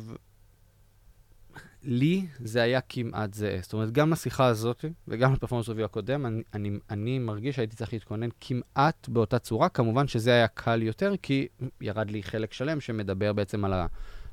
[1.84, 3.58] לי זה היה כמעט זהה.
[3.62, 7.76] זאת אומרת, גם לשיחה הזאת וגם ל performance review הקודם, אני, אני, אני מרגיש שהייתי
[7.76, 9.70] צריך להתכונן כמעט באותה צורה.
[9.70, 11.48] כמובן שזה היה קל יותר, כי
[11.82, 13.86] ירד לי חלק שלם שמדבר בעצם על, ה,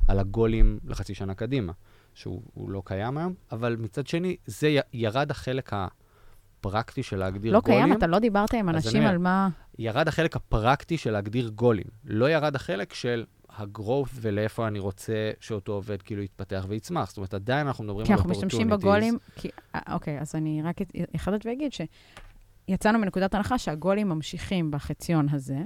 [0.08, 1.72] על ה goals לחצי שנה קדימה,
[2.14, 7.78] שהוא לא קיים היום, אבל מצד שני, זה ירד החלק הפרקטי של להגדיר לא goals.
[7.78, 9.48] לא קיים, אתה לא דיברת עם אנשים על מה...
[9.78, 11.86] ירד החלק הפרקטי של להגדיר גולים.
[12.04, 13.24] לא ירד החלק של
[13.58, 17.08] ה-growth ולאיפה אני רוצה שאותו עובד כאילו יתפתח ויצמח.
[17.08, 18.50] זאת אומרת, עדיין אנחנו מדברים על אופורטוניטיז.
[18.50, 20.76] כי אנחנו משתמשים בגולים, כי, אה, אוקיי, אז אני רק
[21.16, 25.58] אחדד ואגיד שיצאנו מנקודת הנחה שהגולים ממשיכים בחציון הזה,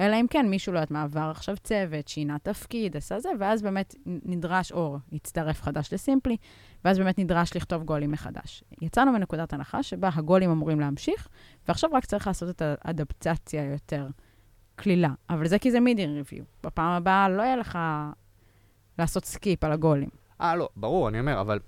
[0.00, 3.62] אלא אם כן מישהו, לא יודעת מה, עבר עכשיו צוות, שינה תפקיד, עשה זה, ואז
[3.62, 6.36] באמת נדרש, או הצטרף חדש לסימפלי,
[6.84, 8.64] ואז באמת נדרש לכתוב גולים מחדש.
[8.82, 11.28] יצאנו מנקודת הנחה שבה הגולים אמורים להמשיך,
[11.68, 14.06] ועכשיו רק צריך לעשות את האדפטציה יותר
[14.76, 15.10] קלילה.
[15.30, 16.44] אבל זה כי זה mid-year review.
[16.64, 17.78] בפעם הבאה לא יהיה לך
[18.98, 20.08] לעשות skip על ה goals.
[20.40, 21.58] אה, לא, ברור, אני אומר, אבל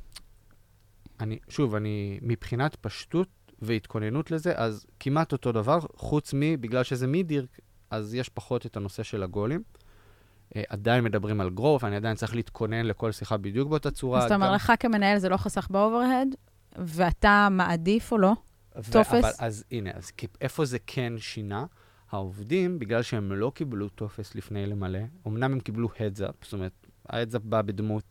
[1.21, 3.29] אני, שוב, אני, מבחינת פשטות
[3.63, 7.47] והתכוננות לזה, אז כמעט אותו דבר, חוץ מבגלל שזה mid-year,
[7.91, 9.63] אז יש פחות את הנושא של ה goals.
[9.63, 14.19] Uh, עדיין מדברים על growth, אני עדיין צריך להתכונן לכל שיחה בדיוק באותה צורה.
[14.19, 16.29] אז אתה אומר, לך כמנהל זה לא חסך ב overhead,
[16.77, 18.33] ואתה מעדיף או לא?
[18.91, 19.41] טופס?
[19.41, 21.65] אז הנה, אז איפה זה כן שונה?
[22.11, 26.87] העובדים, בגלל שהם לא קיבלו טופס לפני למלא, אמנם הם קיבלו heads up, זאת אומרת,
[27.09, 28.05] ה-heads up בא בדמות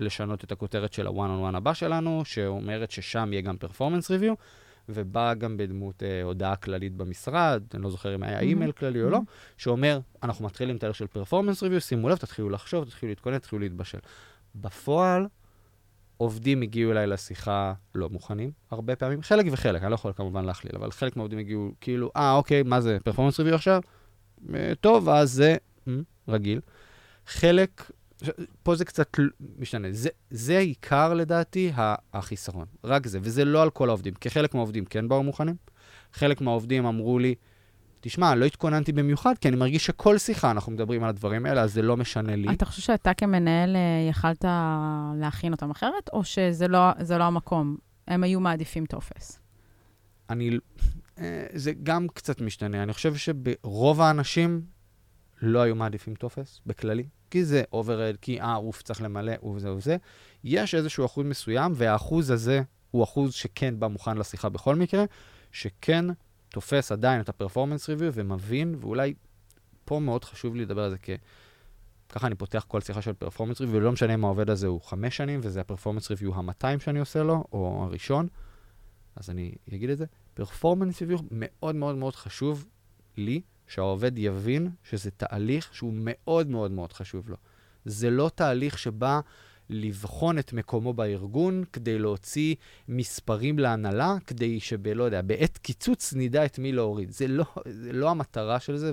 [0.00, 4.34] לשנות את הכותרת של ה-one-on-one הבא שלנו, שאומרת ששם יהיה גם performance review,
[4.88, 8.72] ובא גם בדמות אה, הודעה כללית במשרד, אני לא זוכר אם היה email mm-hmm.
[8.72, 9.54] כללי או לא, mm-hmm.
[9.56, 13.98] שאומר, אנחנו מתחילים תהליך של performance review, שימו לב, תתחילו לחשוב, תתחילו להתכונן, תתחילו להתבשל.
[14.54, 15.26] בפועל,
[16.16, 20.72] עובדים הגיעו אליי לשיחה לא מוכנים, הרבה פעמים, חלק וחלק, אני לא יכול כמובן להכליל,
[20.76, 23.82] אבל חלק מהעובדים הגיעו כאילו, אה, אוקיי, מה זה, פרפורמנס ריוויו עכשיו?
[24.54, 25.56] אה, טוב, אז זה
[25.88, 25.90] mm,
[26.28, 26.60] רגיל.
[27.26, 27.90] חלק,
[28.62, 29.16] פה זה קצת
[29.58, 29.88] משתנה.
[29.90, 31.72] זה, זה עיקר, לדעתי,
[32.12, 32.66] החיסרון.
[32.84, 35.56] רק זה, וזה לא על כל העובדים, כי חלק מהעובדים כן באו מוכנים,
[36.12, 37.34] חלק מהעובדים אמרו לי,
[38.06, 41.72] תשמע, לא התכוננתי במיוחד, כי אני מרגיש שכל שיחה אנחנו מדברים על הדברים האלה, אז
[41.72, 42.48] זה לא משנה לי.
[42.52, 44.44] אתה חושב שאתה כמנהל אה, יכלת
[45.16, 46.80] להכין אותם אחרת, או שזה לא,
[47.18, 47.76] לא המקום?
[48.08, 49.40] הם היו מעדיפים טופס.
[50.30, 50.58] אני...
[51.18, 52.82] אה, זה גם קצת משתנה.
[52.82, 54.62] אני חושב שברוב האנשים
[55.42, 59.96] לא היו מעדיפים טופס, בכללי, כי זה overhead, כי אה, אוף צריך למלא, וזה וזה.
[60.44, 65.04] יש איזשהו אחוז מסוים, והאחוז הזה הוא אחוז שכן בא מוכן לשיחה בכל מקרה,
[65.52, 66.04] שכן
[66.54, 69.14] תופס עדיין את ה-performance review ומבין, ואולי
[69.84, 71.16] פה מאוד חשוב לי לדבר על זה, כי
[72.08, 75.16] ככה אני פותח כל שיחה של פרפורמנס ריוויו, ולא משנה אם העובד הזה הוא חמש
[75.16, 78.28] שנים, וזה הפרפורמנס ריוויו ה-200 שאני עושה לו, או הראשון,
[79.16, 80.04] אז אני אגיד את זה.
[80.34, 82.66] פרפורמנס ריוויו מאוד מאוד מאוד חשוב
[83.16, 87.36] לי, שהעובד יבין שזה תהליך שהוא מאוד מאוד מאוד חשוב לו.
[87.84, 89.20] זה לא תהליך שבא
[89.70, 92.54] לבחון את מקומו בארגון, כדי להוציא
[92.88, 94.88] מספרים להנהלה, כדי שב...
[94.88, 97.10] לא יודע, בעת קיצוץ נדע את מי להוריד.
[97.10, 98.92] זה לא, זה לא המטרה של זה,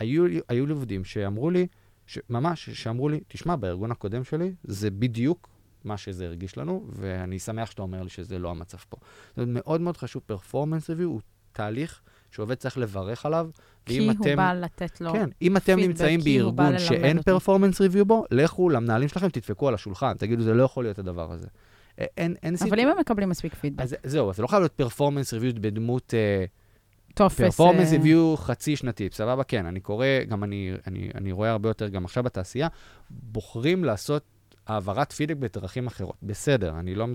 [0.00, 0.26] והיו
[0.66, 1.66] לי עובדים שאמרו לי,
[2.06, 5.48] ש, ממש, שאמרו לי, תשמע, בארגון הקודם שלי, זה בדיוק
[5.84, 8.96] מה שזה הרגיש לנו, ואני שמח שאתה אומר לי שזה לא המצב פה.
[9.36, 11.20] זה מאוד מאוד חשוב, פרפורמנס ריוויו הוא
[11.52, 13.48] תהליך שעובד צריך לברך עליו.
[13.86, 18.24] כי אתם, הוא בא לתת לו כן, אם אתם נמצאים בארגון שאין פרפורמנס ריוויו בו,
[18.30, 21.46] לכו למנהלים שלכם, תדפקו על השולחן, תגידו, זה לא יכול להיות הדבר הזה.
[21.98, 22.72] אין, אין סיפור.
[22.72, 23.82] אבל אם הם מקבלים מספיק פידבק.
[23.82, 26.14] אז זהו, אז זה לא חייב להיות פרפורמנס ריוויו בדמות...
[27.14, 27.40] טופס.
[27.40, 29.44] פרפורמנס ריוויו חצי שנתי, סבבה?
[29.44, 32.68] כן, אני קורא, גם אני, אני, אני רואה הרבה יותר, גם עכשיו בתעשייה,
[33.10, 34.22] בוחרים לעשות
[34.66, 36.16] העברת פידבק בדרכים אחרות.
[36.22, 37.06] בסדר, אני לא...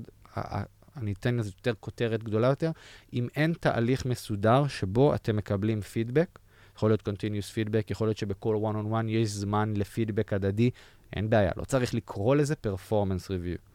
[0.97, 2.71] אני אתן לזה יותר כותרת גדולה יותר,
[3.13, 6.39] אם אין תהליך מסודר שבו אתם מקבלים פידבק,
[6.77, 10.69] יכול להיות continuous feedback, יכול להיות שבכל one on one יש זמן לפידבק הדדי,
[11.13, 13.74] אין בעיה, לא צריך לקרוא לזה performance review.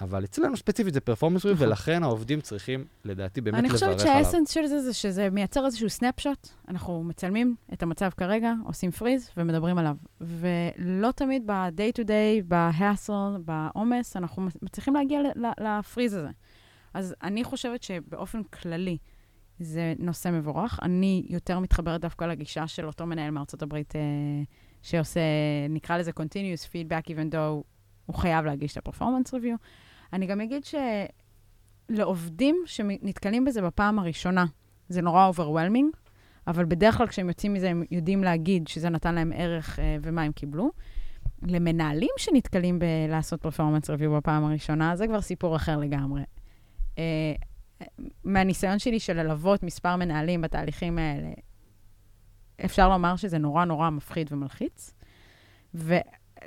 [0.00, 1.66] אבל אצלנו ספציפית זה פרפורמנס נכון.
[1.68, 3.92] ולכן העובדים צריכים, לדעתי, באמת לברך עליו.
[3.92, 6.48] אני חושבת שהאסנס של זה, זה שזה מייצר איזשהו סנפשוט.
[6.68, 9.96] אנחנו מצלמים את המצב כרגע, עושים פריז ומדברים עליו.
[10.20, 15.20] ולא תמיד ב-day to day, בהאסל, בעומס, אנחנו מצליחים להגיע
[15.60, 16.30] לפריז הזה.
[16.94, 18.98] אז אני חושבת שבאופן כללי,
[19.58, 20.78] זה נושא מבורך.
[20.82, 24.00] אני יותר מתחברת דווקא לגישה של אותו מנהל מארצות הברית, אה,
[24.82, 25.20] שעושה,
[25.70, 27.73] נקרא לזה continuous feedback, even though
[28.06, 29.56] הוא חייב להגיש את הפרפורמנס ריוויו.
[30.12, 30.62] אני גם אגיד
[31.90, 34.44] שלעובדים שנתקלים בזה בפעם הראשונה,
[34.88, 35.96] זה נורא overwhelming,
[36.46, 40.22] אבל בדרך כלל כשהם יוצאים מזה, הם יודעים להגיד שזה נתן להם ערך אה, ומה
[40.22, 40.70] הם קיבלו.
[41.42, 46.22] למנהלים שנתקלים בלעשות פרפורמנס ריוויו בפעם הראשונה, זה כבר סיפור אחר לגמרי.
[46.98, 47.34] אה,
[48.24, 51.28] מהניסיון שלי של ללוות מספר מנהלים בתהליכים האלה,
[52.64, 54.92] אפשר לומר שזה נורא נורא מפחיד ומלחיץ.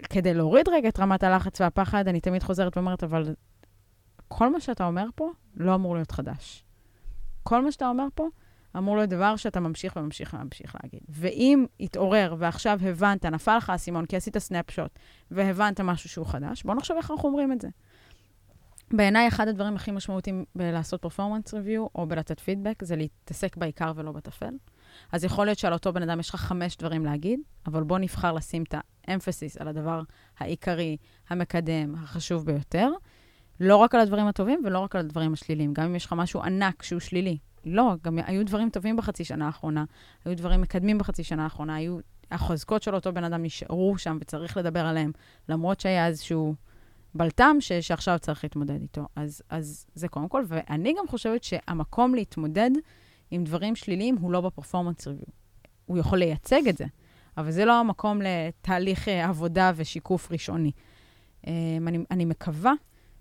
[0.06, 3.36] וכדי להוריד רגע את רמת הלחץ והפחד, אני תמיד חוזרת ואומרת, אבל
[4.28, 6.64] כל מה שאתה אומר פה לא אמור להיות חדש.
[7.44, 8.28] כל מה שאתה אומר פה
[8.78, 11.00] אמור להיות דבר שאתה ממשיך וממשיך וממשיך להגיד.
[11.10, 15.00] ואם התעורר ועכשיו הבנת, נפל לך האסימון כי עשית סנפשוט,
[15.32, 17.68] והבנת משהו שהוא חדש, בוא נחשוב איך אנחנו אומרים את זה.
[18.94, 24.12] בעיניי, אחד הדברים הכי משמעותיים בלעשות פרפורמנס ריוויו, או בלתת פידבק, זה להתעסק בעיקר ולא
[24.12, 24.54] בטפל.
[25.12, 28.34] אז יכול להיות שעל אותו בן אדם יש לך חמש דברים להגיד, אבל בוא נבחר
[28.34, 28.76] לשים את
[29.08, 30.02] האמפסיס על הדבר
[30.40, 30.98] העיקרי,
[31.30, 32.90] המקדם, החשוב ביותר.
[33.60, 35.74] לא רק על הדברים הטובים ולא רק על הדברים השליליים.
[35.74, 39.46] גם אם יש לך משהו ענק שהוא שלילי, לא, גם היו דברים טובים בחצי שנה
[39.46, 39.86] האחרונה,
[40.26, 42.00] היו דברים מקדמים בחצי שנה האחרונה, היו...
[42.32, 45.12] החוזקות של אותו בן אדם נשארו שם וצריך לדבר עליהם,
[45.50, 46.56] למרות שהיה איזשהו
[47.16, 49.08] בלטם ש, שעכשיו צריך להתמודד איתו.
[49.16, 52.70] אז, אז זה קודם כל, ואני גם חושבת שהמקום להתמודד
[53.32, 55.26] עם דברים שליליים הוא לא ב-performance review.
[55.86, 56.86] הוא יכול לייצג את זה,
[57.38, 60.72] אבל זה לא המקום לתהליך אה, עבודה ושיקוף ראשוני.
[61.48, 61.54] אה,
[61.88, 62.74] אני, אני מקווה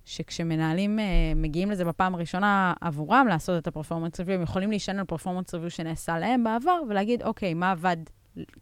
[0.07, 1.03] שכשמנהלים uh,
[1.37, 5.71] מגיעים לזה בפעם הראשונה עבורם לעשות את ה-performance review, הם יכולים להישען על performance review
[5.71, 7.97] שנעשה להם בעבר, ולהגיד, אוקיי, מה עבד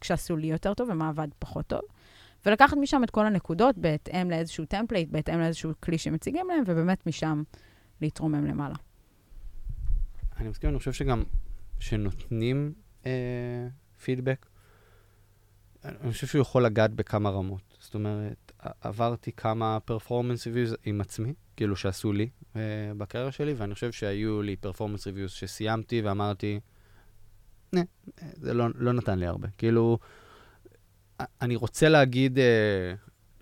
[0.00, 1.80] כשעשו לי יותר טוב ומה עבד פחות טוב.
[2.46, 7.42] ולקחת משם את כל הנקודות בהתאם לאיזשהו template, בהתאם לאיזשהו כלי שמציגים להם, ובאמת משם
[8.00, 8.74] להתרומם למעלה.
[10.36, 11.22] אני מסכים, אני חושב שגם
[11.78, 12.72] שנותנים
[13.06, 13.68] אה,
[14.04, 14.46] פידבק,
[15.84, 17.76] אני חושב שהוא יכול לגעת בכמה רמות.
[17.80, 22.56] זאת אומרת, עברתי כמה performance reviews עם עצמי, כאילו שעשו לי uh,
[22.98, 26.60] בקריירה שלי, ואני חושב שהיו לי performance reviews שסיימתי ואמרתי,
[27.72, 27.80] nah,
[28.20, 29.48] זה לא, לא נתן לי הרבה.
[29.58, 29.98] כאילו,
[31.42, 32.40] אני רוצה להגיד, uh,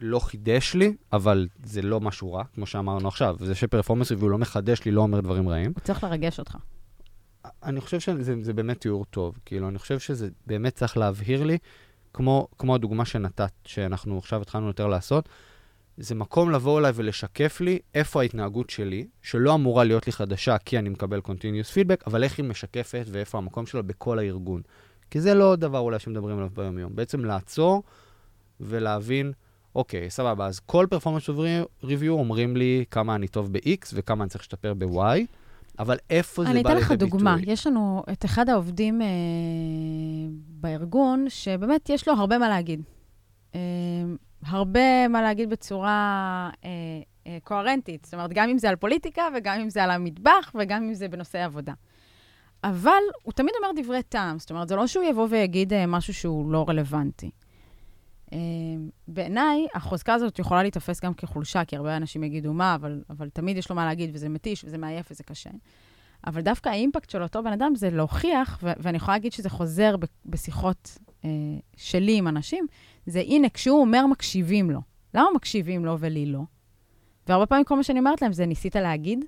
[0.00, 3.36] לא חידש לי, אבל זה לא משהו רע, כמו שאמרנו עכשיו.
[3.40, 5.72] זה שפרפורמנס ריוויו לא מחדש לי, לא אומר דברים רעים.
[5.74, 6.56] הוא צריך לרגש אותך.
[7.62, 9.38] אני חושב שזה באמת תיאור טוב.
[9.44, 11.58] כאילו, אני חושב שזה באמת צריך להבהיר לי
[12.14, 15.28] כמו, כמו הדוגמה שנתת, שאנחנו עכשיו התחלנו יותר לעשות,
[15.96, 20.78] זה מקום לבוא אליי ולשקף לי איפה ההתנהגות שלי, שלא אמורה להיות לי חדשה כי
[20.78, 24.62] אני מקבל continuous feedback, אבל איך היא משקפת ואיפה המקום שלה בכל הארגון.
[25.10, 26.96] כי זה לא דבר אולי שמדברים עליו ביום-יום.
[26.96, 27.82] בעצם לעצור
[28.60, 29.32] ולהבין,
[29.74, 31.30] אוקיי, סבבה, אז כל פרפורמנס
[31.82, 35.26] review אומרים לי כמה אני טוב ב-X וכמה אני צריך להשתפר ב-Y.
[35.78, 36.72] אבל איפה זה בא לידי ביטוי?
[36.76, 37.36] אני אתן לך דוגמה.
[37.42, 39.06] יש לנו את אחד העובדים אה,
[40.48, 42.82] בארגון, שבאמת יש לו הרבה מה להגיד.
[43.54, 43.60] אה,
[44.46, 46.70] הרבה מה להגיד בצורה אה,
[47.26, 48.04] אה, קוהרנטית.
[48.04, 51.08] זאת אומרת, גם אם זה על פוליטיקה, וגם אם זה על המטבח, וגם אם זה
[51.08, 51.72] בנושא עבודה.
[52.64, 54.38] אבל הוא תמיד אומר דברי טעם.
[54.38, 57.30] זאת אומרת, זה לא שהוא יבוא ויגיד אה, משהו שהוא לא רלוונטי.
[58.32, 58.34] Uh,
[59.08, 63.56] בעיניי, החוזקה הזאת יכולה להיתפס גם כחולשה, כי הרבה אנשים יגידו מה, אבל, אבל תמיד
[63.56, 65.50] יש לו מה להגיד, וזה מתיש, וזה מעייף, וזה קשה.
[66.26, 69.96] אבל דווקא האימפקט של אותו בן אדם זה להוכיח, ו- ואני יכולה להגיד שזה חוזר
[69.96, 71.26] ב- בשיחות uh,
[71.76, 72.66] שלי עם אנשים,
[73.06, 74.80] זה הנה, כשהוא אומר מקשיבים לו.
[75.14, 76.40] למה מקשיבים לו ולי לא?
[77.26, 79.24] והרבה פעמים כל מה שאני אומרת להם זה, ניסית להגיד?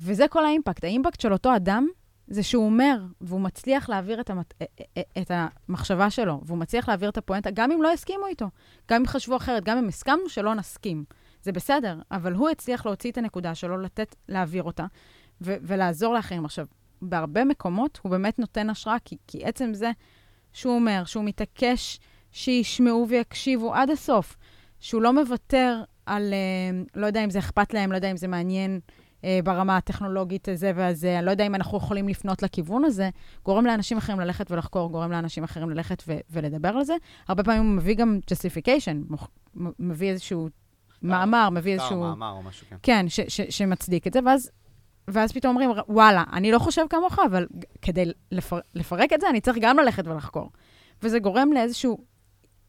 [0.00, 0.84] וזה כל האימפקט.
[0.84, 1.86] האימפקט של אותו אדם
[2.26, 4.54] זה שהוא אומר, והוא מצליח להעביר את, המת...
[4.60, 5.30] אה, אה, אה, את
[5.68, 8.46] המחשבה שלו, והוא מצליח להעביר את הפואנטה, גם אם לא הסכימו איתו,
[8.90, 11.04] גם אם חשבו אחרת, גם אם הסכמנו שלא נסכים.
[11.42, 14.86] זה בסדר, אבל הוא הצליח להוציא את הנקודה שלו, לתת, להעביר אותה,
[15.40, 16.44] ו- ולעזור לאחרים.
[16.44, 16.66] עכשיו,
[17.02, 19.90] בהרבה מקומות הוא באמת נותן השראה, כי, כי עצם זה
[20.52, 22.00] שהוא אומר, שהוא מתעקש
[22.32, 24.36] שישמעו ויקשיבו עד הסוף,
[24.80, 26.34] שהוא לא מוותר על,
[26.94, 29.01] לא יודע אם זה אכפת להם, לא יודע אם זה מעניין, אה,
[29.44, 33.10] ברמה הטכנולוגית הזה והזה, אני לא יודע אם אנחנו יכולים לפנות לכיוון הזה,
[33.44, 36.94] גורם לאנשים אחרים ללכת ולחקור, גורם לאנשים אחרים ללכת ו- ולדבר על זה.
[37.28, 39.14] הרבה פעמים הוא מביא גם justification,
[39.78, 40.48] מביא איזשהו
[41.02, 42.00] מאמר, מביא איזשהו...
[42.00, 42.76] מאמר או משהו, כן.
[42.82, 44.50] כן, ש- ש- שמצדיק את זה, ואז...
[45.08, 47.46] ואז פתאום אומרים, וואלה, אני לא חושב כמוך, אבל
[47.82, 48.58] כדי לפר...
[48.74, 50.50] לפרק את זה, אני צריך גם ללכת ולחקור.
[51.02, 51.98] וזה גורם לאיזשהו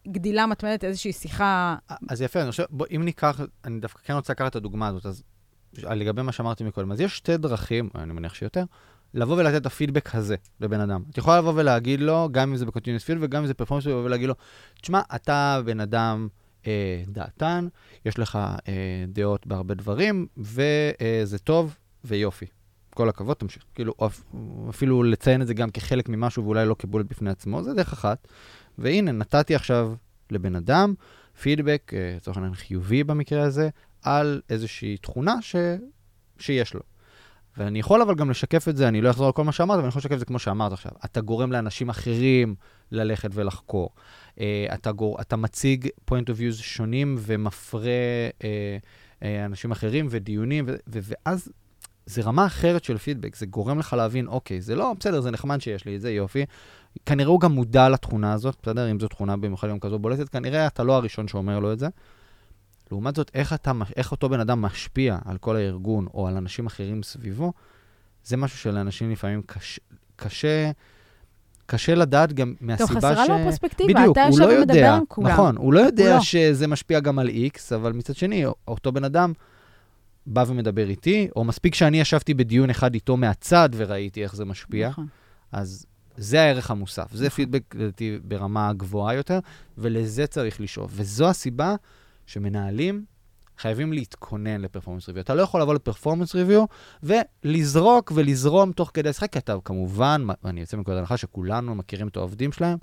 [0.08, 1.76] גדילה מתמדת, איזושהי שיחה...
[2.10, 5.06] אז יפה, אני חושב, בוא, אם ניקח, אני דווקא כן רוצה לקחת את הדוגמה הזאת,
[5.06, 5.24] אז
[5.78, 8.64] לגבי מה שאמרתי מקודם, אז יש שתי דרכים, אני מניח שיותר,
[9.14, 11.04] לבוא ולתת את ה-feedback הזה לבן אדם.
[11.10, 13.54] את יכולה לבוא ולהגיד לו, גם אם זה בקונטיניוס פיד וגם אם זה
[13.86, 14.36] לבוא ולהגיד לו,
[14.82, 16.28] תשמע, אתה בן אדם
[16.68, 17.68] אה, דעתן,
[18.06, 22.46] יש לך אה, דעות בהרבה דברים, וזה אה, טוב ויופי.
[22.94, 23.64] כל הכבוד, תמשיך.
[23.76, 23.94] כאילו,
[24.70, 28.28] אפילו לציין את זה גם כחלק ממשהו ואולי לא כ-bullet בפני עצמו, זה דרך אחת.
[28.78, 29.94] והנה, נתתי עכשיו
[30.32, 30.94] לבן אדם
[31.42, 33.70] פידבק, אה, לצורך העניין חיובי במקרה הזה,
[34.04, 35.56] על איזושהי תכונה ש...
[36.40, 36.82] שיש לו.
[37.58, 39.84] ואני יכול אבל גם לשקף את זה, אני לא אחזור על כל מה שאמרת, אבל
[39.84, 40.92] אני יכול לשקף את זה כמו שאמרת עכשיו.
[41.06, 42.56] אתה גורם לאנשים אחרים
[42.92, 43.90] ללכת ולחקור.
[44.36, 44.40] Uh,
[44.74, 45.22] אתה, גור...
[45.22, 47.92] אתה מציג point of views שונים ומפרה
[48.40, 48.44] uh,
[49.20, 50.76] uh, אנשים אחרים ודיונים, ו...
[50.88, 51.00] ו...
[51.02, 51.50] ואז
[52.06, 55.62] זה רמה אחרת של פידבק, זה גורם לך להבין, אוקיי, זה לא, בסדר, זה נחמד
[55.62, 56.46] שיש לי את זה, יופי.
[57.06, 58.92] כנראה הוא גם מודע לתכונה הזאת, בסדר?
[58.92, 61.88] אם זו תכונה במיוחד גם כזו בולטת, כנראה אתה לא הראשון שאומר לו את זה.
[62.94, 66.66] לעומת זאת, איך, אתה, איך אותו בן אדם משפיע על כל הארגון או על אנשים
[66.66, 67.54] אחרים סביבו,
[68.24, 69.80] זה משהו שלאנשים לפעמים קש,
[70.16, 70.72] קשה,
[71.66, 72.92] קשה לדעת גם מהסיבה ש...
[72.92, 75.28] טוב, חסרה לו פרספקטיבה, בדיוק, אתה יושב לא ומדבר עם כולם.
[75.28, 76.22] נכון, הוא לא יודע כולו.
[76.22, 79.34] שזה משפיע גם על X, אבל מצד שני, אותו בן אדם
[80.26, 84.90] בא ומדבר איתי, או מספיק שאני ישבתי בדיון אחד איתו מהצד וראיתי איך זה משפיע,
[84.90, 85.08] נכון.
[85.52, 85.86] אז
[86.18, 87.14] זה הערך המוסף.
[87.14, 87.36] זה נכון.
[87.36, 89.40] פידבק, לדעתי, ברמה גבוהה יותר,
[89.78, 90.92] ולזה צריך לשאוף.
[90.96, 91.76] וזו הסיבה
[92.26, 93.06] שמנהלים
[93.58, 95.24] חייבים להתכונן לפרפורמנס ריוויו.
[95.24, 96.66] אתה לא יכול לבוא לפרפורמנס ריוויו
[97.04, 102.16] ולזרוק ולזרום תוך כדי השיחה, כי אתה כמובן, ואני יוצא מנקודת הנחה שכולנו מכירים את
[102.18, 102.78] העובדים שלהם,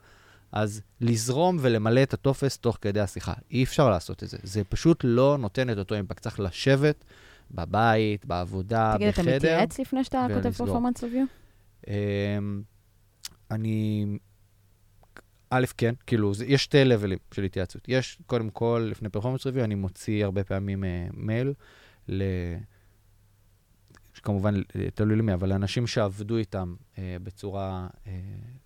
[0.53, 3.33] אז לזרום ולמלא את הטופס תוך כדי השיחה.
[3.50, 4.38] אי אפשר לעשות את זה.
[4.42, 6.22] זה פשוט לא נותן את אותו אימפקט.
[6.22, 7.05] צריך לשבת
[7.50, 9.37] בבית, בעבודה, תגיד, בחדר.
[9.37, 10.50] אתה מתייעץ לפני שאתה כותב.
[10.50, 11.24] פרפורמנס ריוויו?
[11.88, 12.62] אמ,
[13.50, 14.07] אני...
[15.51, 17.83] א', כן, כאילו, זה, יש שתי לבלים של התייעצות.
[17.89, 21.53] יש, קודם כל, לפני פרפורמנס ריוויו, אני מוציא הרבה פעמים uh, מייל
[22.09, 22.23] ל...
[24.23, 24.55] כמובן,
[24.95, 27.87] תלוי למי, אבל לאנשים שעבדו איתם uh, בצורה...
[28.05, 28.09] Uh,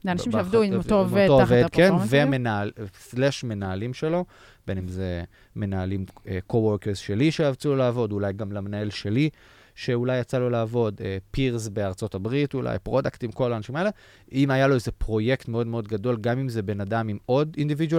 [0.04, 2.28] לאנשים באח- שעבדו עם אותו עובד תחת כן, הפרפורמנס ריוויו?
[2.28, 4.24] ומנהל, סלאש מנהלים שלו,
[4.66, 5.24] בין אם זה
[5.56, 9.30] מנהלים, uh, co-workers שלי שיצאו לעבוד, אולי גם למנהל שלי,
[9.74, 13.90] שאולי יצא לו לעבוד, פירס בארצות הברית, אולי פרודקטים, כל האנשים האלה.
[14.32, 17.56] אם היה לו איזה פרויקט מאוד מאוד גדול, גם אם זה בן אדם עם עוד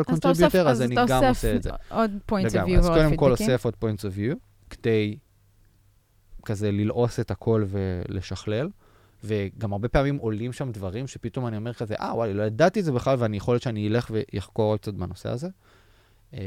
[0.07, 1.69] אז אתה אוסף- contributor, אז אני גם עושה את זה.
[1.89, 2.75] עוד points of לגמרי.
[2.75, 3.31] view אז קודם כל.
[3.31, 4.35] אוסף עוד points of view,
[4.69, 5.17] כדי
[6.45, 8.69] כזה ללעוס את הכל ולשכלל.
[9.23, 12.85] וגם הרבה פעמים עולים שם דברים שפתאום אני אומר כזה, אה, וואי, לא ידעתי את
[12.85, 15.47] זה בכלל, ואני יכול להיות שאני אלך ויחקור עוד קצת בנושא הזה.
[16.33, 16.39] אה,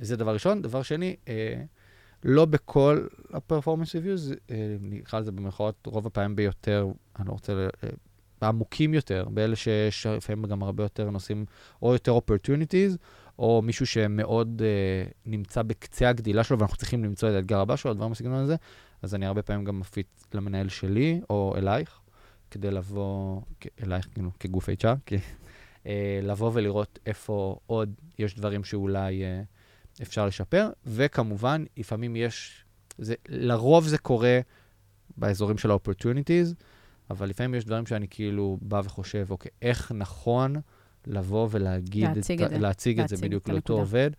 [0.00, 0.62] זה דבר ראשון.
[0.62, 1.62] דבר שני, אה,
[2.24, 6.86] לא בכל ה-performance reviews, אה, נקרא לזה במרכאות רוב הפעמים ביותר,
[7.18, 7.88] אני לא רוצה, ל- אה,
[8.40, 11.44] העמוקים יותר, באלה שיש לפעמים גם הרבה יותר נושאים,
[11.82, 12.96] או יותר opportunities,
[13.38, 17.94] או מישהו שמאוד אה, נמצא בקצה הגדילה שלו, ואנחנו צריכים למצוא את האתגר הבא שלו,
[17.94, 18.56] דברים בסגנון הזה,
[19.02, 22.00] אז אני הרבה פעמים גם מפיץ למנהל שלי, או אלייך,
[22.50, 23.40] כדי לבוא,
[23.82, 25.16] אלייך כאילו כגוף HR, כי,
[25.86, 29.42] אה, לבוא ולראות איפה עוד יש דברים שאולי אה,
[30.02, 32.64] אפשר לשפר, וכמובן, לפעמים יש,
[32.98, 34.40] זה, לרוב זה קורה
[35.16, 36.54] באזורים של ה-opportunities,
[37.10, 40.54] אבל לפעמים יש דברים שאני כאילו בא וחושב, אוקיי, איך נכון
[41.06, 42.58] לבוא ולהגיד, להציג ה- את זה.
[42.58, 43.80] להציג את זה בדיוק את לאותו הנקודה.
[43.80, 44.10] עובד,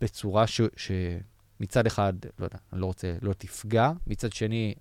[0.00, 4.74] בצורה ש, שמצד אחד, לא יודע, אני לא רוצה, לא תפגע, מצד שני,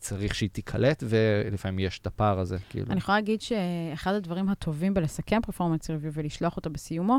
[0.00, 2.86] צריך שהיא תיקלט, ולפעמים יש את הפער הזה, כאילו.
[2.90, 7.18] אני יכולה להגיד שאחד הדברים הטובים בלסכם פרפורמנס ריוויו ולשלוח אותו בסיומו,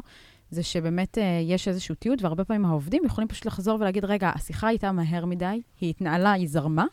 [0.50, 4.68] זה שבאמת אה, יש איזשהו תיעוד, והרבה פעמים העובדים יכולים פשוט לחזור ולהגיד, רגע, השיחה
[4.68, 6.86] הייתה מהר מדי, היא התנהלה, היא זרמה,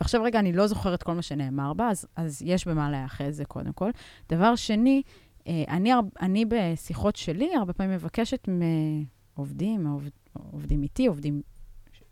[0.00, 3.44] ועכשיו רגע, אני לא זוכרת כל מה שנאמר בה, אז, אז יש במה להיאחז זה
[3.44, 3.90] קודם כל.
[4.28, 5.02] דבר שני,
[5.46, 8.48] אה, אני, אני בשיחות שלי הרבה פעמים מבקשת
[9.36, 10.10] מעובדים, מעובד,
[10.52, 11.42] עובדים איתי, עובדים
[11.92, 12.02] ש-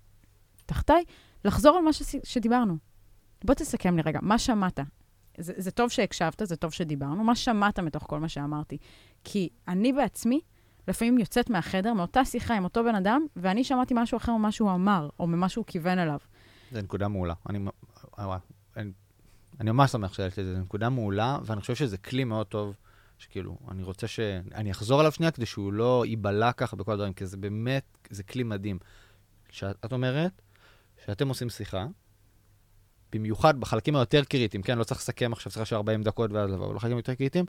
[0.67, 1.05] תחתיי,
[1.45, 2.77] לחזור על מה שס- שדיברנו.
[3.45, 4.81] בוא תסכם לי רגע, מה שמעת?
[5.39, 7.25] זה, זה טוב שהקשבת, זה טוב שדיברנו.
[7.25, 8.79] מה שמעת מתוך כל מה שאמרתי?
[9.25, 10.41] כי אני בעצמי,
[10.91, 14.71] לפעמים יוצאת מהחדר, מאותה שיחה עם אותו בן אדם, ואני שמעתי משהו אחר ממה שהוא
[14.71, 16.19] אמר, או ממה שהוא כיוון אליו.
[16.73, 17.35] זו נקודה מעולה.
[18.19, 18.39] וואי,
[19.61, 22.75] אני, ממש שמח שהעלית את זה, זו נקודה מעולה, ואני חושב שזה כלי מאוד טוב,
[23.19, 24.21] שכאילו, אני רוצה ש...
[24.55, 28.23] אני אחזור עליו שנייה כדי שהוא לא ייבלע ככה בכל הדברים, כי זה באמת, זה
[28.23, 28.79] כלי מדהים.
[29.49, 30.43] כשאת אומרת
[31.07, 31.87] שאתם עושים שיחה,
[33.13, 34.79] במיוחד בחלקים היותר קריטיים, כן?
[34.79, 37.45] לא צריך לסכם עכשיו שיחה של 40 דקות ואז לבוא, בחלקים יותר קריטיים,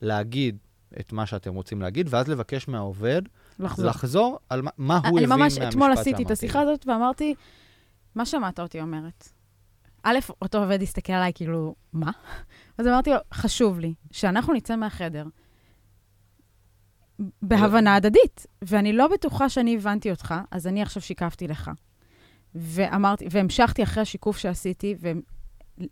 [0.00, 0.58] להגיד
[1.00, 3.22] את מה שאתם רוצים להגיד, ואז לבקש מהעובד
[3.58, 3.86] לחזור.
[3.86, 6.32] לחזור על מה, מה הוא אני הבין ממש מהמשפט אתמול עשיתי את שאמרתי.
[6.32, 7.34] השיחה הזאת ואמרתי,
[8.14, 9.28] מה שמעת אותי אומרת?
[10.02, 12.10] א', אותו עובד הסתכל עליי כאילו, מה?
[12.78, 15.24] אז אמרתי לו, חשוב לי שאנחנו נצא מהחדר
[17.42, 21.70] בהבנה הדדית, ואני לא בטוחה שאני הבנתי אותך, אז אני עכשיו שיקפתי לך.
[22.54, 25.12] ואמרתי, והמשכתי אחרי השיקוף שעשיתי ו...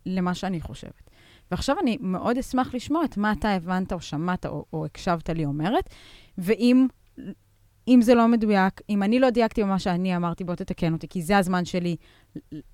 [0.05, 1.04] למה שאני חושבת.
[1.51, 5.45] ועכשיו אני מאוד אשמח לשמוע את מה אתה הבנת או שמעת או, או הקשבת לי
[5.45, 5.89] אומרת,
[6.37, 6.87] ואם
[7.87, 11.21] אם זה לא מדויק, אם אני לא דייקתי במה שאני אמרתי, בוא תתקן אותי, כי
[11.21, 11.95] זה הזמן שלי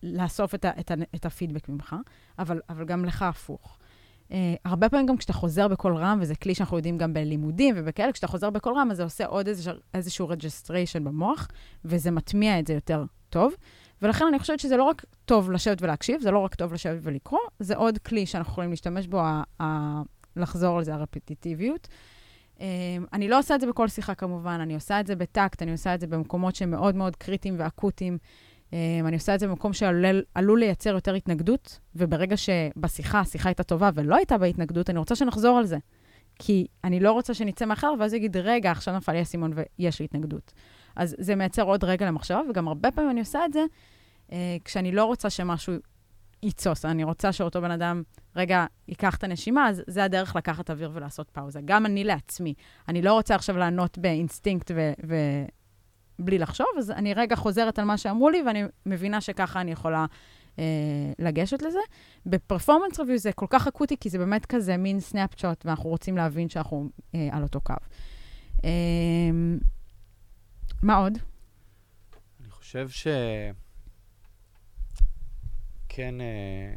[0.03, 1.95] לאסוף את, ה, את, ה, את הפידבק ממך,
[2.39, 3.77] אבל, אבל גם לך הפוך.
[4.29, 4.33] Uh,
[4.65, 8.27] הרבה פעמים גם כשאתה חוזר בקול רם, וזה כלי שאנחנו יודעים גם בלימודים ובכאלה, כשאתה
[8.27, 11.47] חוזר בקול רם, אז זה עושה עוד איזשהו, איזשהו registration במוח,
[11.85, 13.53] וזה מטמיע את זה יותר טוב.
[14.01, 17.39] ולכן אני חושבת שזה לא רק טוב לשבת ולהקשיב, זה לא רק טוב לשבת ולקרוא,
[17.59, 20.01] זה עוד כלי שאנחנו יכולים להשתמש בו, ה- ה-
[20.35, 21.87] לחזור על זה, הרפטיטיביות.
[22.57, 22.61] Um,
[23.13, 25.95] אני לא עושה את זה בכל שיחה כמובן, אני עושה את זה בטקט, אני עושה
[25.95, 28.17] את זה במקומות שהם מאוד מאוד קריטיים ואקוטיים.
[28.69, 28.73] Um,
[29.05, 34.15] אני עושה את זה במקום שעלול לייצר יותר התנגדות, וברגע שבשיחה, השיחה הייתה טובה ולא
[34.15, 35.77] הייתה בה התנגדות, אני רוצה שנחזור על זה.
[36.39, 40.05] כי אני לא רוצה שנצא מאחר, ואז יגיד, רגע, עכשיו נפל לי האסימון ויש לי
[40.05, 40.53] התנגדות.
[40.95, 43.65] אז זה מייצר עוד רגע למחשבה, וגם הרבה פעמים אני עושה את זה
[44.65, 45.73] כשאני לא רוצה שמשהו
[46.43, 46.85] יתסוס.
[46.85, 48.03] אני רוצה שאותו בן אדם,
[48.35, 51.59] רגע, ייקח את הנשימה, אז זה הדרך לקחת אוויר ולעשות פאוזה.
[51.65, 52.53] גם אני לעצמי.
[52.87, 54.91] אני לא רוצה עכשיו לענות באינסטינקט ו...
[55.07, 55.15] ו...
[56.19, 60.05] בלי לחשוב, אז אני רגע חוזרת על מה שאמרו לי, ואני מבינה שככה אני יכולה
[60.59, 60.63] אה,
[61.19, 61.79] לגשת לזה.
[62.25, 66.49] בפרפורמנס ריוויו זה כל כך אקוטי, כי זה באמת כזה מין סנאפצ'וט, ואנחנו רוצים להבין
[66.49, 67.73] שאנחנו אה, על אותו קו.
[68.65, 68.69] אה,
[70.83, 71.17] מה עוד?
[72.41, 73.07] אני חושב ש...
[75.93, 76.73] כן, אה,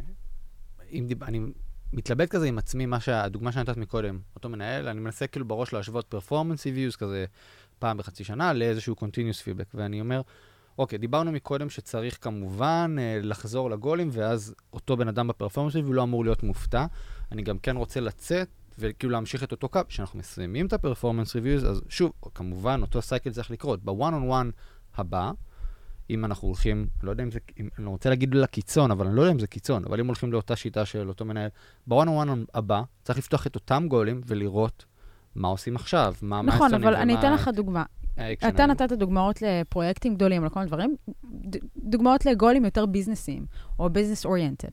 [0.90, 1.24] אם דיב...
[1.24, 1.40] אני
[1.92, 6.06] מתלבט כזה עם עצמי, מה שהדוגמה שנתת מקודם, אותו מנהל, אני מנסה כאילו בראש להשוות
[6.06, 7.24] פרפורמנס reviews כזה
[7.78, 10.20] פעם בחצי שנה לאיזשהו continuous feedback, ואני אומר,
[10.78, 16.02] אוקיי, דיברנו מקודם שצריך כמובן אה, לחזור ל-goalים, ואז אותו בן אדם ב-performance review לא
[16.02, 16.86] אמור להיות מופתע.
[17.32, 18.48] אני גם כן רוצה לצאת
[18.78, 23.30] וכאילו להמשיך את אותו קו, כשאנחנו מסיימים את ה-performance reviews, אז שוב, כמובן, אותו cycle
[23.30, 23.84] צריך לקרות.
[23.84, 24.50] בוואן און וואן
[24.94, 25.32] הבא,
[26.10, 29.22] אם אנחנו הולכים, לא יודע אם זה, אם, אני רוצה להגיד לקיצון, אבל אני לא
[29.22, 31.48] יודע אם זה קיצון, אבל אם הולכים לאותה שיטה של אותו מנהל,
[31.86, 34.84] בוואן וואן הבא, צריך לפתוח את אותם goalים ולראות
[35.34, 37.84] מה עושים עכשיו, מה נכון, אבל אני אתן לך דוגמה.
[38.48, 40.96] אתה נתת דוגמאות לפרויקטים גדולים, לכל מיני דברים,
[41.76, 43.46] דוגמאות ל-goalים יותר businessים,
[43.78, 44.68] או business oriented.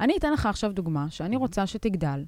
[0.00, 2.24] אני אתן לך עכשיו דוגמה שאני רוצה שתגדל,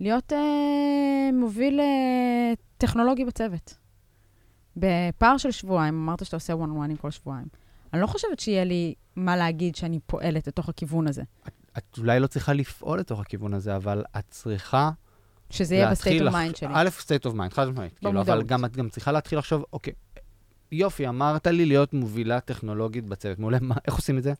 [0.00, 3.78] להיות אה, מוביל אה, טכנולוגי בצוות.
[4.76, 7.46] בפער של שבועיים, אמרת שאתה עושה one on one כל שבועיים.
[7.92, 11.22] אני לא חושבת שיהיה לי מה להגיד שאני פועלת לתוך הכיוון הזה.
[11.48, 14.90] את, את אולי לא צריכה לפעול לתוך הכיוון הזה, אבל את צריכה...
[15.50, 16.68] שזה יהיה ב-state of mind שלי.
[16.72, 17.98] א', state of mind, חד משמעית.
[17.98, 19.92] כאילו, אבל גם, את גם צריכה להתחיל לחשוב, אוקיי,
[20.72, 23.38] יופי, אמרת לי להיות מובילה טכנולוגית בצוות.
[23.38, 24.32] מעולה, מה, איך עושים את זה?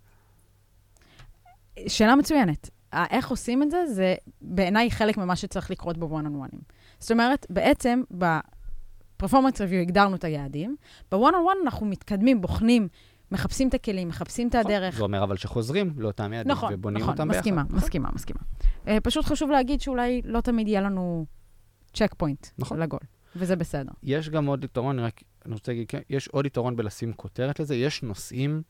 [1.86, 2.70] שאלה מצוינת.
[3.10, 6.60] איך עושים את זה, זה בעיניי חלק ממה שצריך לקרות בוואן און וואנים.
[6.98, 10.76] זאת אומרת, בעצם, בפרפורמנס רביו הגדרנו את היעדים,
[11.10, 12.88] בוואן און וואן אנחנו מתקדמים, בוחנים,
[13.32, 14.70] מחפשים את הכלים, מחפשים את נכון.
[14.70, 14.96] הדרך.
[14.96, 17.76] זה אומר אבל שחוזרים לאותם יעדים נכון, ובונים נכון, אותם מסכימה, ביחד.
[17.76, 18.98] מסכימה, מסכימה, מסכימה.
[18.98, 21.26] Uh, פשוט חשוב להגיד שאולי לא תמיד יהיה לנו
[21.94, 22.80] checkpoint נכון.
[22.80, 23.00] ל-goal,
[23.36, 23.92] וזה בסדר.
[24.02, 27.60] יש גם עוד יתרון, אני רק אני רוצה להגיד, כן, יש עוד יתרון בלשים כותרת
[27.60, 28.62] לזה, יש נושאים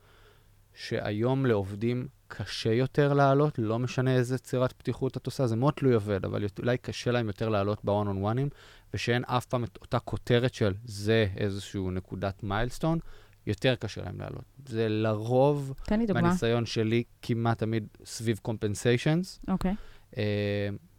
[0.74, 5.94] שהיום לעובדים קשה יותר להעלות, לא משנה איזה צורת פתיחות את עושה, זה מאוד תלוי
[5.94, 8.54] עובד, אבל אולי קשה להם יותר להעלות ב-one on oneים,
[8.94, 12.98] ושאין אף פעם את אותה כותרת של זה איזשהו נקודת milestone,
[13.46, 14.44] יותר קשה להם להעלות.
[14.66, 15.74] זה לרוב,
[16.14, 19.40] מהניסיון שלי, כמעט תמיד סביב compensations.
[19.48, 19.74] אוקיי.
[20.12, 20.16] Uh,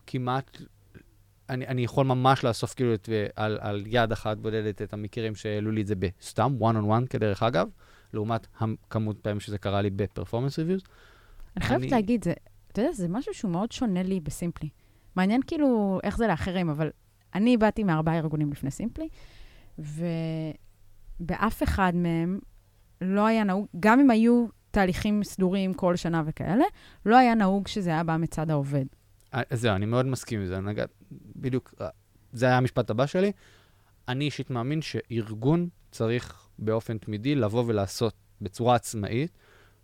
[0.08, 0.58] כמעט,
[1.50, 5.72] אני, אני יכול ממש לאסוף כאילו את, על, על יד אחת בודדת את המקרים שהעלו
[5.72, 7.68] לי את זה בסתם, one on one כדרך אגב,
[8.14, 8.48] לעומת
[8.90, 10.82] כמות פעמים שזה קרה לי בפרפורמנס ריוויוז.
[11.58, 12.34] אני חייבת להגיד, זה,
[12.72, 14.70] אתה יודע, זה משהו שהוא מאוד שונה לי בסימפלי.
[15.16, 16.90] מעניין כאילו איך זה לאחרים, אבל
[17.36, 19.10] אני באתי מארבעה ארגונים לפני סימפלי,
[21.20, 22.40] ובאף אחד מהם
[23.02, 26.66] לא היה נהוג, גם אם היו תהליכים סדורים כל שנה וכאלה,
[27.06, 28.86] לא היה נהוג שזה היה בא מצד העובד.
[29.34, 30.60] אה, זהו, אני מאוד מסכים עם זה.
[30.60, 30.86] נגע,
[31.36, 31.88] בדיוק, אה,
[32.34, 33.32] זה היה המשפט הבא שלי.
[34.08, 39.32] אני אישית מאמין שארגון צריך באופן תמידי לבוא ולעשות בצורה עצמאית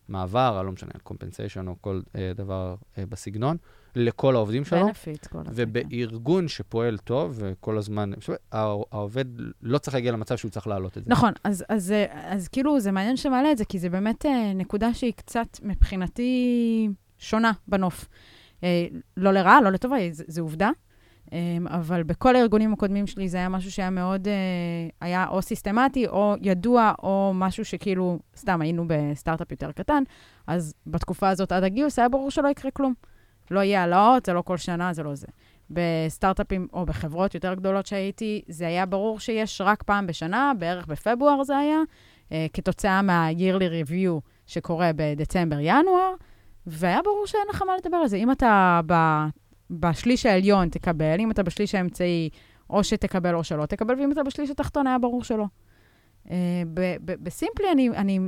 [0.09, 3.57] מעבר, לא משנה, compensation או כל אה, דבר אה, בסגנון,
[3.95, 4.85] לכל העובדים שלו.
[4.85, 5.53] benefit, כל הזמן.
[5.55, 8.11] ובארגון שפועל טוב וכל הזמן,
[8.51, 9.25] העובד
[9.61, 11.11] לא צריך להגיע למצב שהוא צריך להעלות את זה.
[11.11, 14.25] נכון, אז, אז, אז, אז כאילו זה מעניין שאתה מעלה את זה, כי זה באמת
[14.25, 18.07] אה, נקודה שהיא קצת מבחינתי שונה בנוף.
[18.63, 18.85] אה,
[19.17, 20.69] לא לרעה, לא לטובה, זו עובדה.
[21.31, 24.33] אמ, אבל בכל הארגונים הקודמים שלי זה היה משהו שהיה מאוד, אה,
[25.01, 30.03] היה או סיסטמטי, או ידוע, או משהו שכאילו, סתם היינו בסטארט-אפ יותר קטן,
[30.47, 32.93] אז בתקופה הזאת עד הגיוס היה ברור שלא יקרה כלום.
[33.51, 35.27] לא יהיה העלאות, זה לא כל שנה, זה לא זה.
[35.69, 41.43] בסטארט-אפים או בחברות יותר גדולות שהייתי, זה היה ברור שיש רק פעם בשנה, בערך בפברואר
[41.43, 41.79] זה היה,
[42.31, 46.13] אה, כתוצאה מה-yearly review שקורה בדצמבר-ינואר,
[46.67, 48.17] והיה ברור שאין לך מה לדבר על זה.
[48.17, 48.79] אם אתה
[49.69, 52.29] בשליש העליון תקבל, אם אתה בשליש האמצעי,
[52.69, 55.45] או שתקבל או שלא תקבל, ואם אתה בשליש התחתון, היה ברור שלא.
[56.25, 56.29] Uh,
[57.05, 58.19] בסימפלי אני, אני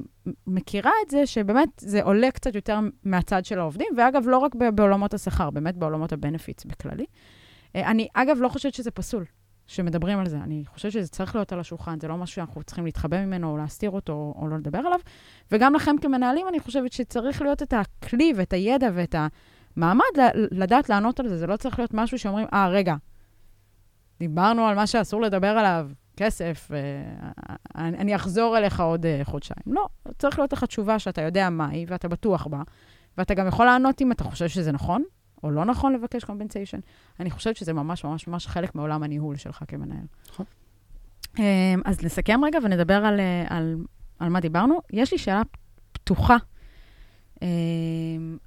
[0.48, 5.14] מכירה את זה שבאמת זה עולה קצת יותר מהצד של העובדים, ואגב, לא רק בעולמות
[5.14, 7.06] השכר, באמת בעולמות הבנפיטס בכללי.
[7.06, 9.26] Uh, אני, אגב, לא חושבת שזה פסול,
[9.68, 10.38] שמדברים על זה.
[10.38, 13.58] אני חושבת שזה צריך להיות על השולחן, זה לא משהו שאנחנו צריכים להתחבא ממנו, או
[13.58, 15.00] להסתיר אותו, או, או לא לדבר עליו.
[15.52, 19.28] וגם לכם כמנהלים, אני חושבת שצריך להיות את הכלי ואת הידע ואת ה...
[19.78, 22.95] מעמד לדעת לענות על זה, זה לא צריך להיות משהו שאומרים, אה, רגע,
[24.19, 27.30] דיברנו על מה שאסור לדבר עליו, כסף, אה,
[27.75, 29.61] אני, אני אחזור אליך עוד אה, חודשיים.
[29.67, 29.88] לא,
[30.19, 32.61] צריך להיות לך תשובה שאתה יודע מהי ואתה בטוח בה,
[33.17, 35.03] ואתה גם יכול לענות אם אתה חושב שזה נכון
[35.43, 36.80] או לא נכון לבקש קומפנסיישן.
[37.19, 40.05] אני חושבת שזה ממש ממש ממש חלק מעולם הניהול שלך כמנהל.
[40.30, 40.45] נכון.
[41.39, 43.78] אמ, אז נסכם רגע ונדבר על, אה, על,
[44.19, 44.82] על מה דיברנו.
[44.93, 45.41] יש לי שאלה
[45.91, 46.38] פתוחה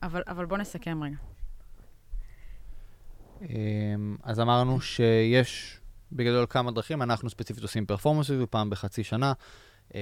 [0.02, 1.16] אבל, אבל בוא נסכם רגע.
[3.42, 5.80] אמ, אז אמרנו שיש
[6.12, 9.32] בגדול כמה דרכים, אנחנו ספציפית עושים פרפורמנס ריוויו פעם בחצי שנה.
[9.94, 10.00] אמ,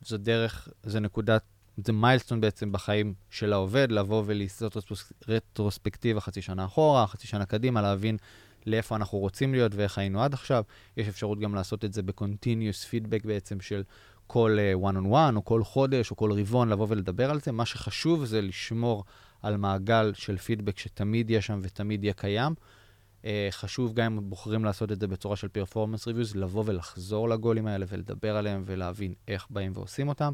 [0.00, 1.42] זו דרך, זו נקודת,
[1.76, 4.76] זה מיילסטון בעצם בחיים של העובד, לבוא ולעשות
[5.28, 8.16] רטרוספקטיבה חצי שנה אחורה, חצי שנה קדימה, להבין
[8.66, 10.64] לאיפה אנחנו רוצים להיות ואיך היינו עד עכשיו.
[10.96, 13.82] יש אפשרות גם לעשות את זה ב-continuous feedback בעצם של
[14.26, 17.52] כל one on one, או כל חודש, או כל רבעון, לבוא ולדבר על זה.
[17.52, 19.04] מה שחשוב זה לשמור
[19.42, 22.54] על מעגל של פידבק שתמיד יהיה שם ותמיד יהיה קיים.
[23.22, 27.66] Uh, חשוב גם אם בוחרים לעשות את זה בצורה של פרפורמנס ריוויוז, לבוא ולחזור לגולים
[27.66, 30.32] האלה ולדבר עליהם ולהבין איך באים ועושים אותם.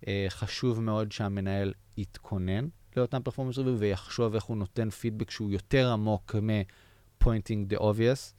[0.00, 5.92] Uh, חשוב מאוד שהמנהל יתכונן לאותם פרפורמנס ריוויוז ויחשוב איך הוא נותן פידבק שהוא יותר
[5.92, 8.34] עמוק מ-pointing the obvious,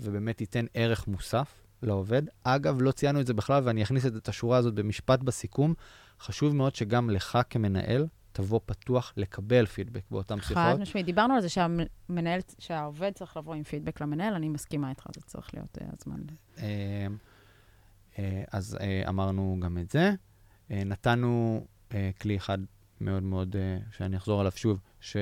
[0.00, 2.22] ובאמת ייתן ערך מוסף לעובד.
[2.44, 5.74] אגב, לא ציינו את זה בכלל, ואני אכניס את השורה הזאת במשפט בסיכום.
[6.20, 10.56] חשוב מאוד שגם לך כמנהל תבוא פתוח לקבל פידבק באותן שיחות.
[10.56, 11.06] חד משמעית.
[11.06, 15.54] דיברנו על זה שהמנהל, שהעובד צריך לבוא עם פידבק למנהל, אני מסכימה איתך, זה צריך
[15.54, 16.20] להיות uh, הזמן.
[16.56, 16.60] Uh,
[18.14, 18.18] uh,
[18.52, 20.12] אז uh, אמרנו גם את זה.
[20.68, 22.58] Uh, נתנו uh, כלי אחד
[23.00, 25.16] מאוד מאוד, uh, שאני אחזור עליו שוב, ש...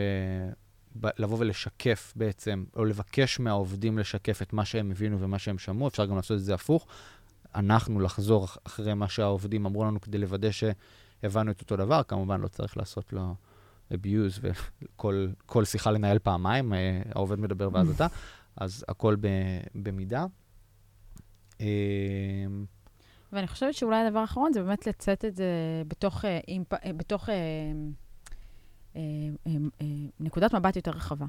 [1.18, 6.06] לבוא ולשקף בעצם, או לבקש מהעובדים לשקף את מה שהם הבינו ומה שהם שמעו, אפשר
[6.06, 6.86] גם לעשות את זה הפוך.
[7.54, 12.48] אנחנו לחזור אחרי מה שהעובדים אמרו לנו כדי לוודא שהבנו את אותו דבר, כמובן לא
[12.48, 13.34] צריך לעשות לו
[13.92, 18.06] abuse וכל שיחה לנהל פעמיים, אה, העובד מדבר ואז אתה,
[18.56, 19.16] אז הכל
[19.74, 20.26] במידה.
[21.60, 21.66] אמ,
[23.32, 25.44] ואני חושבת שאולי הדבר האחרון זה באמת לצאת את זה
[25.88, 26.38] בתוך, אה,
[26.84, 27.28] אה, בתוך
[30.20, 31.26] נקודת מבט יותר רחבה.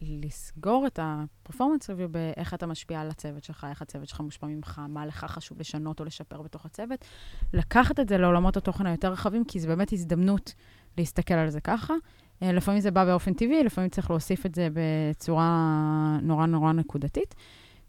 [0.00, 4.80] לסגור את הפרפורמנס ריוויו באיך אתה משפיע על הצוות שלך, איך הצוות שלך מושפע ממך,
[4.88, 7.04] מה לך חשוב לשנות או לשפר בתוך הצוות.
[7.52, 10.54] לקחת את זה לעולמות התוכן היותר רחבים, כי זו באמת הזדמנות
[10.98, 11.94] להסתכל על זה ככה.
[12.42, 17.34] לפעמים זה בא באופן טבעי, לפעמים צריך להוסיף את זה בצורה נורא נורא נקודתית.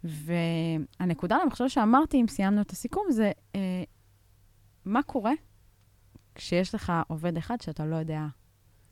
[0.03, 3.83] והנקודה, חושבת שאמרתי, אם סיימנו את הסיכום, זה אה,
[4.85, 5.33] מה קורה
[6.35, 8.25] כשיש לך עובד אחד שאתה לא יודע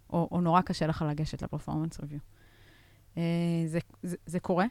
[0.10, 2.20] או, או נורא קשה לך לגשת לפרפורמנס ריוויו.
[3.16, 3.20] Uh,
[3.66, 4.66] זה, זה, זה קורה.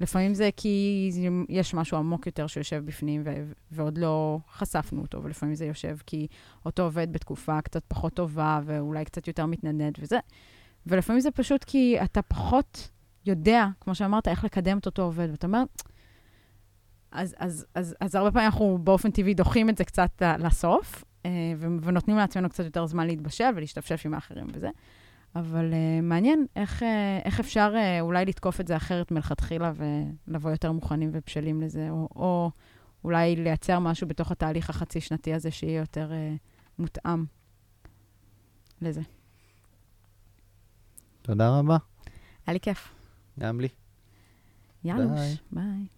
[0.00, 1.10] לפעמים זה כי
[1.48, 6.26] יש משהו עמוק יותר שיושב בפנים ו- ועוד לא חשפנו אותו, ולפעמים זה יושב כי
[6.66, 10.18] אותו עובד בתקופה קצת פחות טובה ואולי קצת יותר מתנדנד וזה.
[10.86, 12.90] ולפעמים זה פשוט כי אתה פחות
[13.26, 15.62] יודע, כמו שאמרת, איך לקדם את אותו עובד, ואתה אומר,
[17.10, 21.15] אז, אז, אז, אז הרבה פעמים אנחנו באופן טבעי דוחים את זה קצת לסוף, אה,
[21.58, 24.70] ונותנים לעצמנו קצת יותר זמן להתבשל ולהשתפשף עם האחרים וזה.
[25.36, 26.86] אבל uh, מעניין איך, uh,
[27.24, 32.08] איך אפשר uh, אולי לתקוף את זה אחרת מלכתחילה ולבוא יותר מוכנים ובשלים לזה, או,
[32.16, 32.50] או
[33.04, 36.38] אולי לייצר משהו בתוך התהליך החצי-שנתי הזה שיהיה יותר uh,
[36.78, 37.24] מותאם
[38.82, 39.00] לזה.
[41.22, 41.76] תודה רבה.
[42.46, 42.94] היה לי כיף.
[43.40, 43.68] גם לי.
[44.84, 45.36] יאללה, ביי.
[45.52, 45.95] ביי.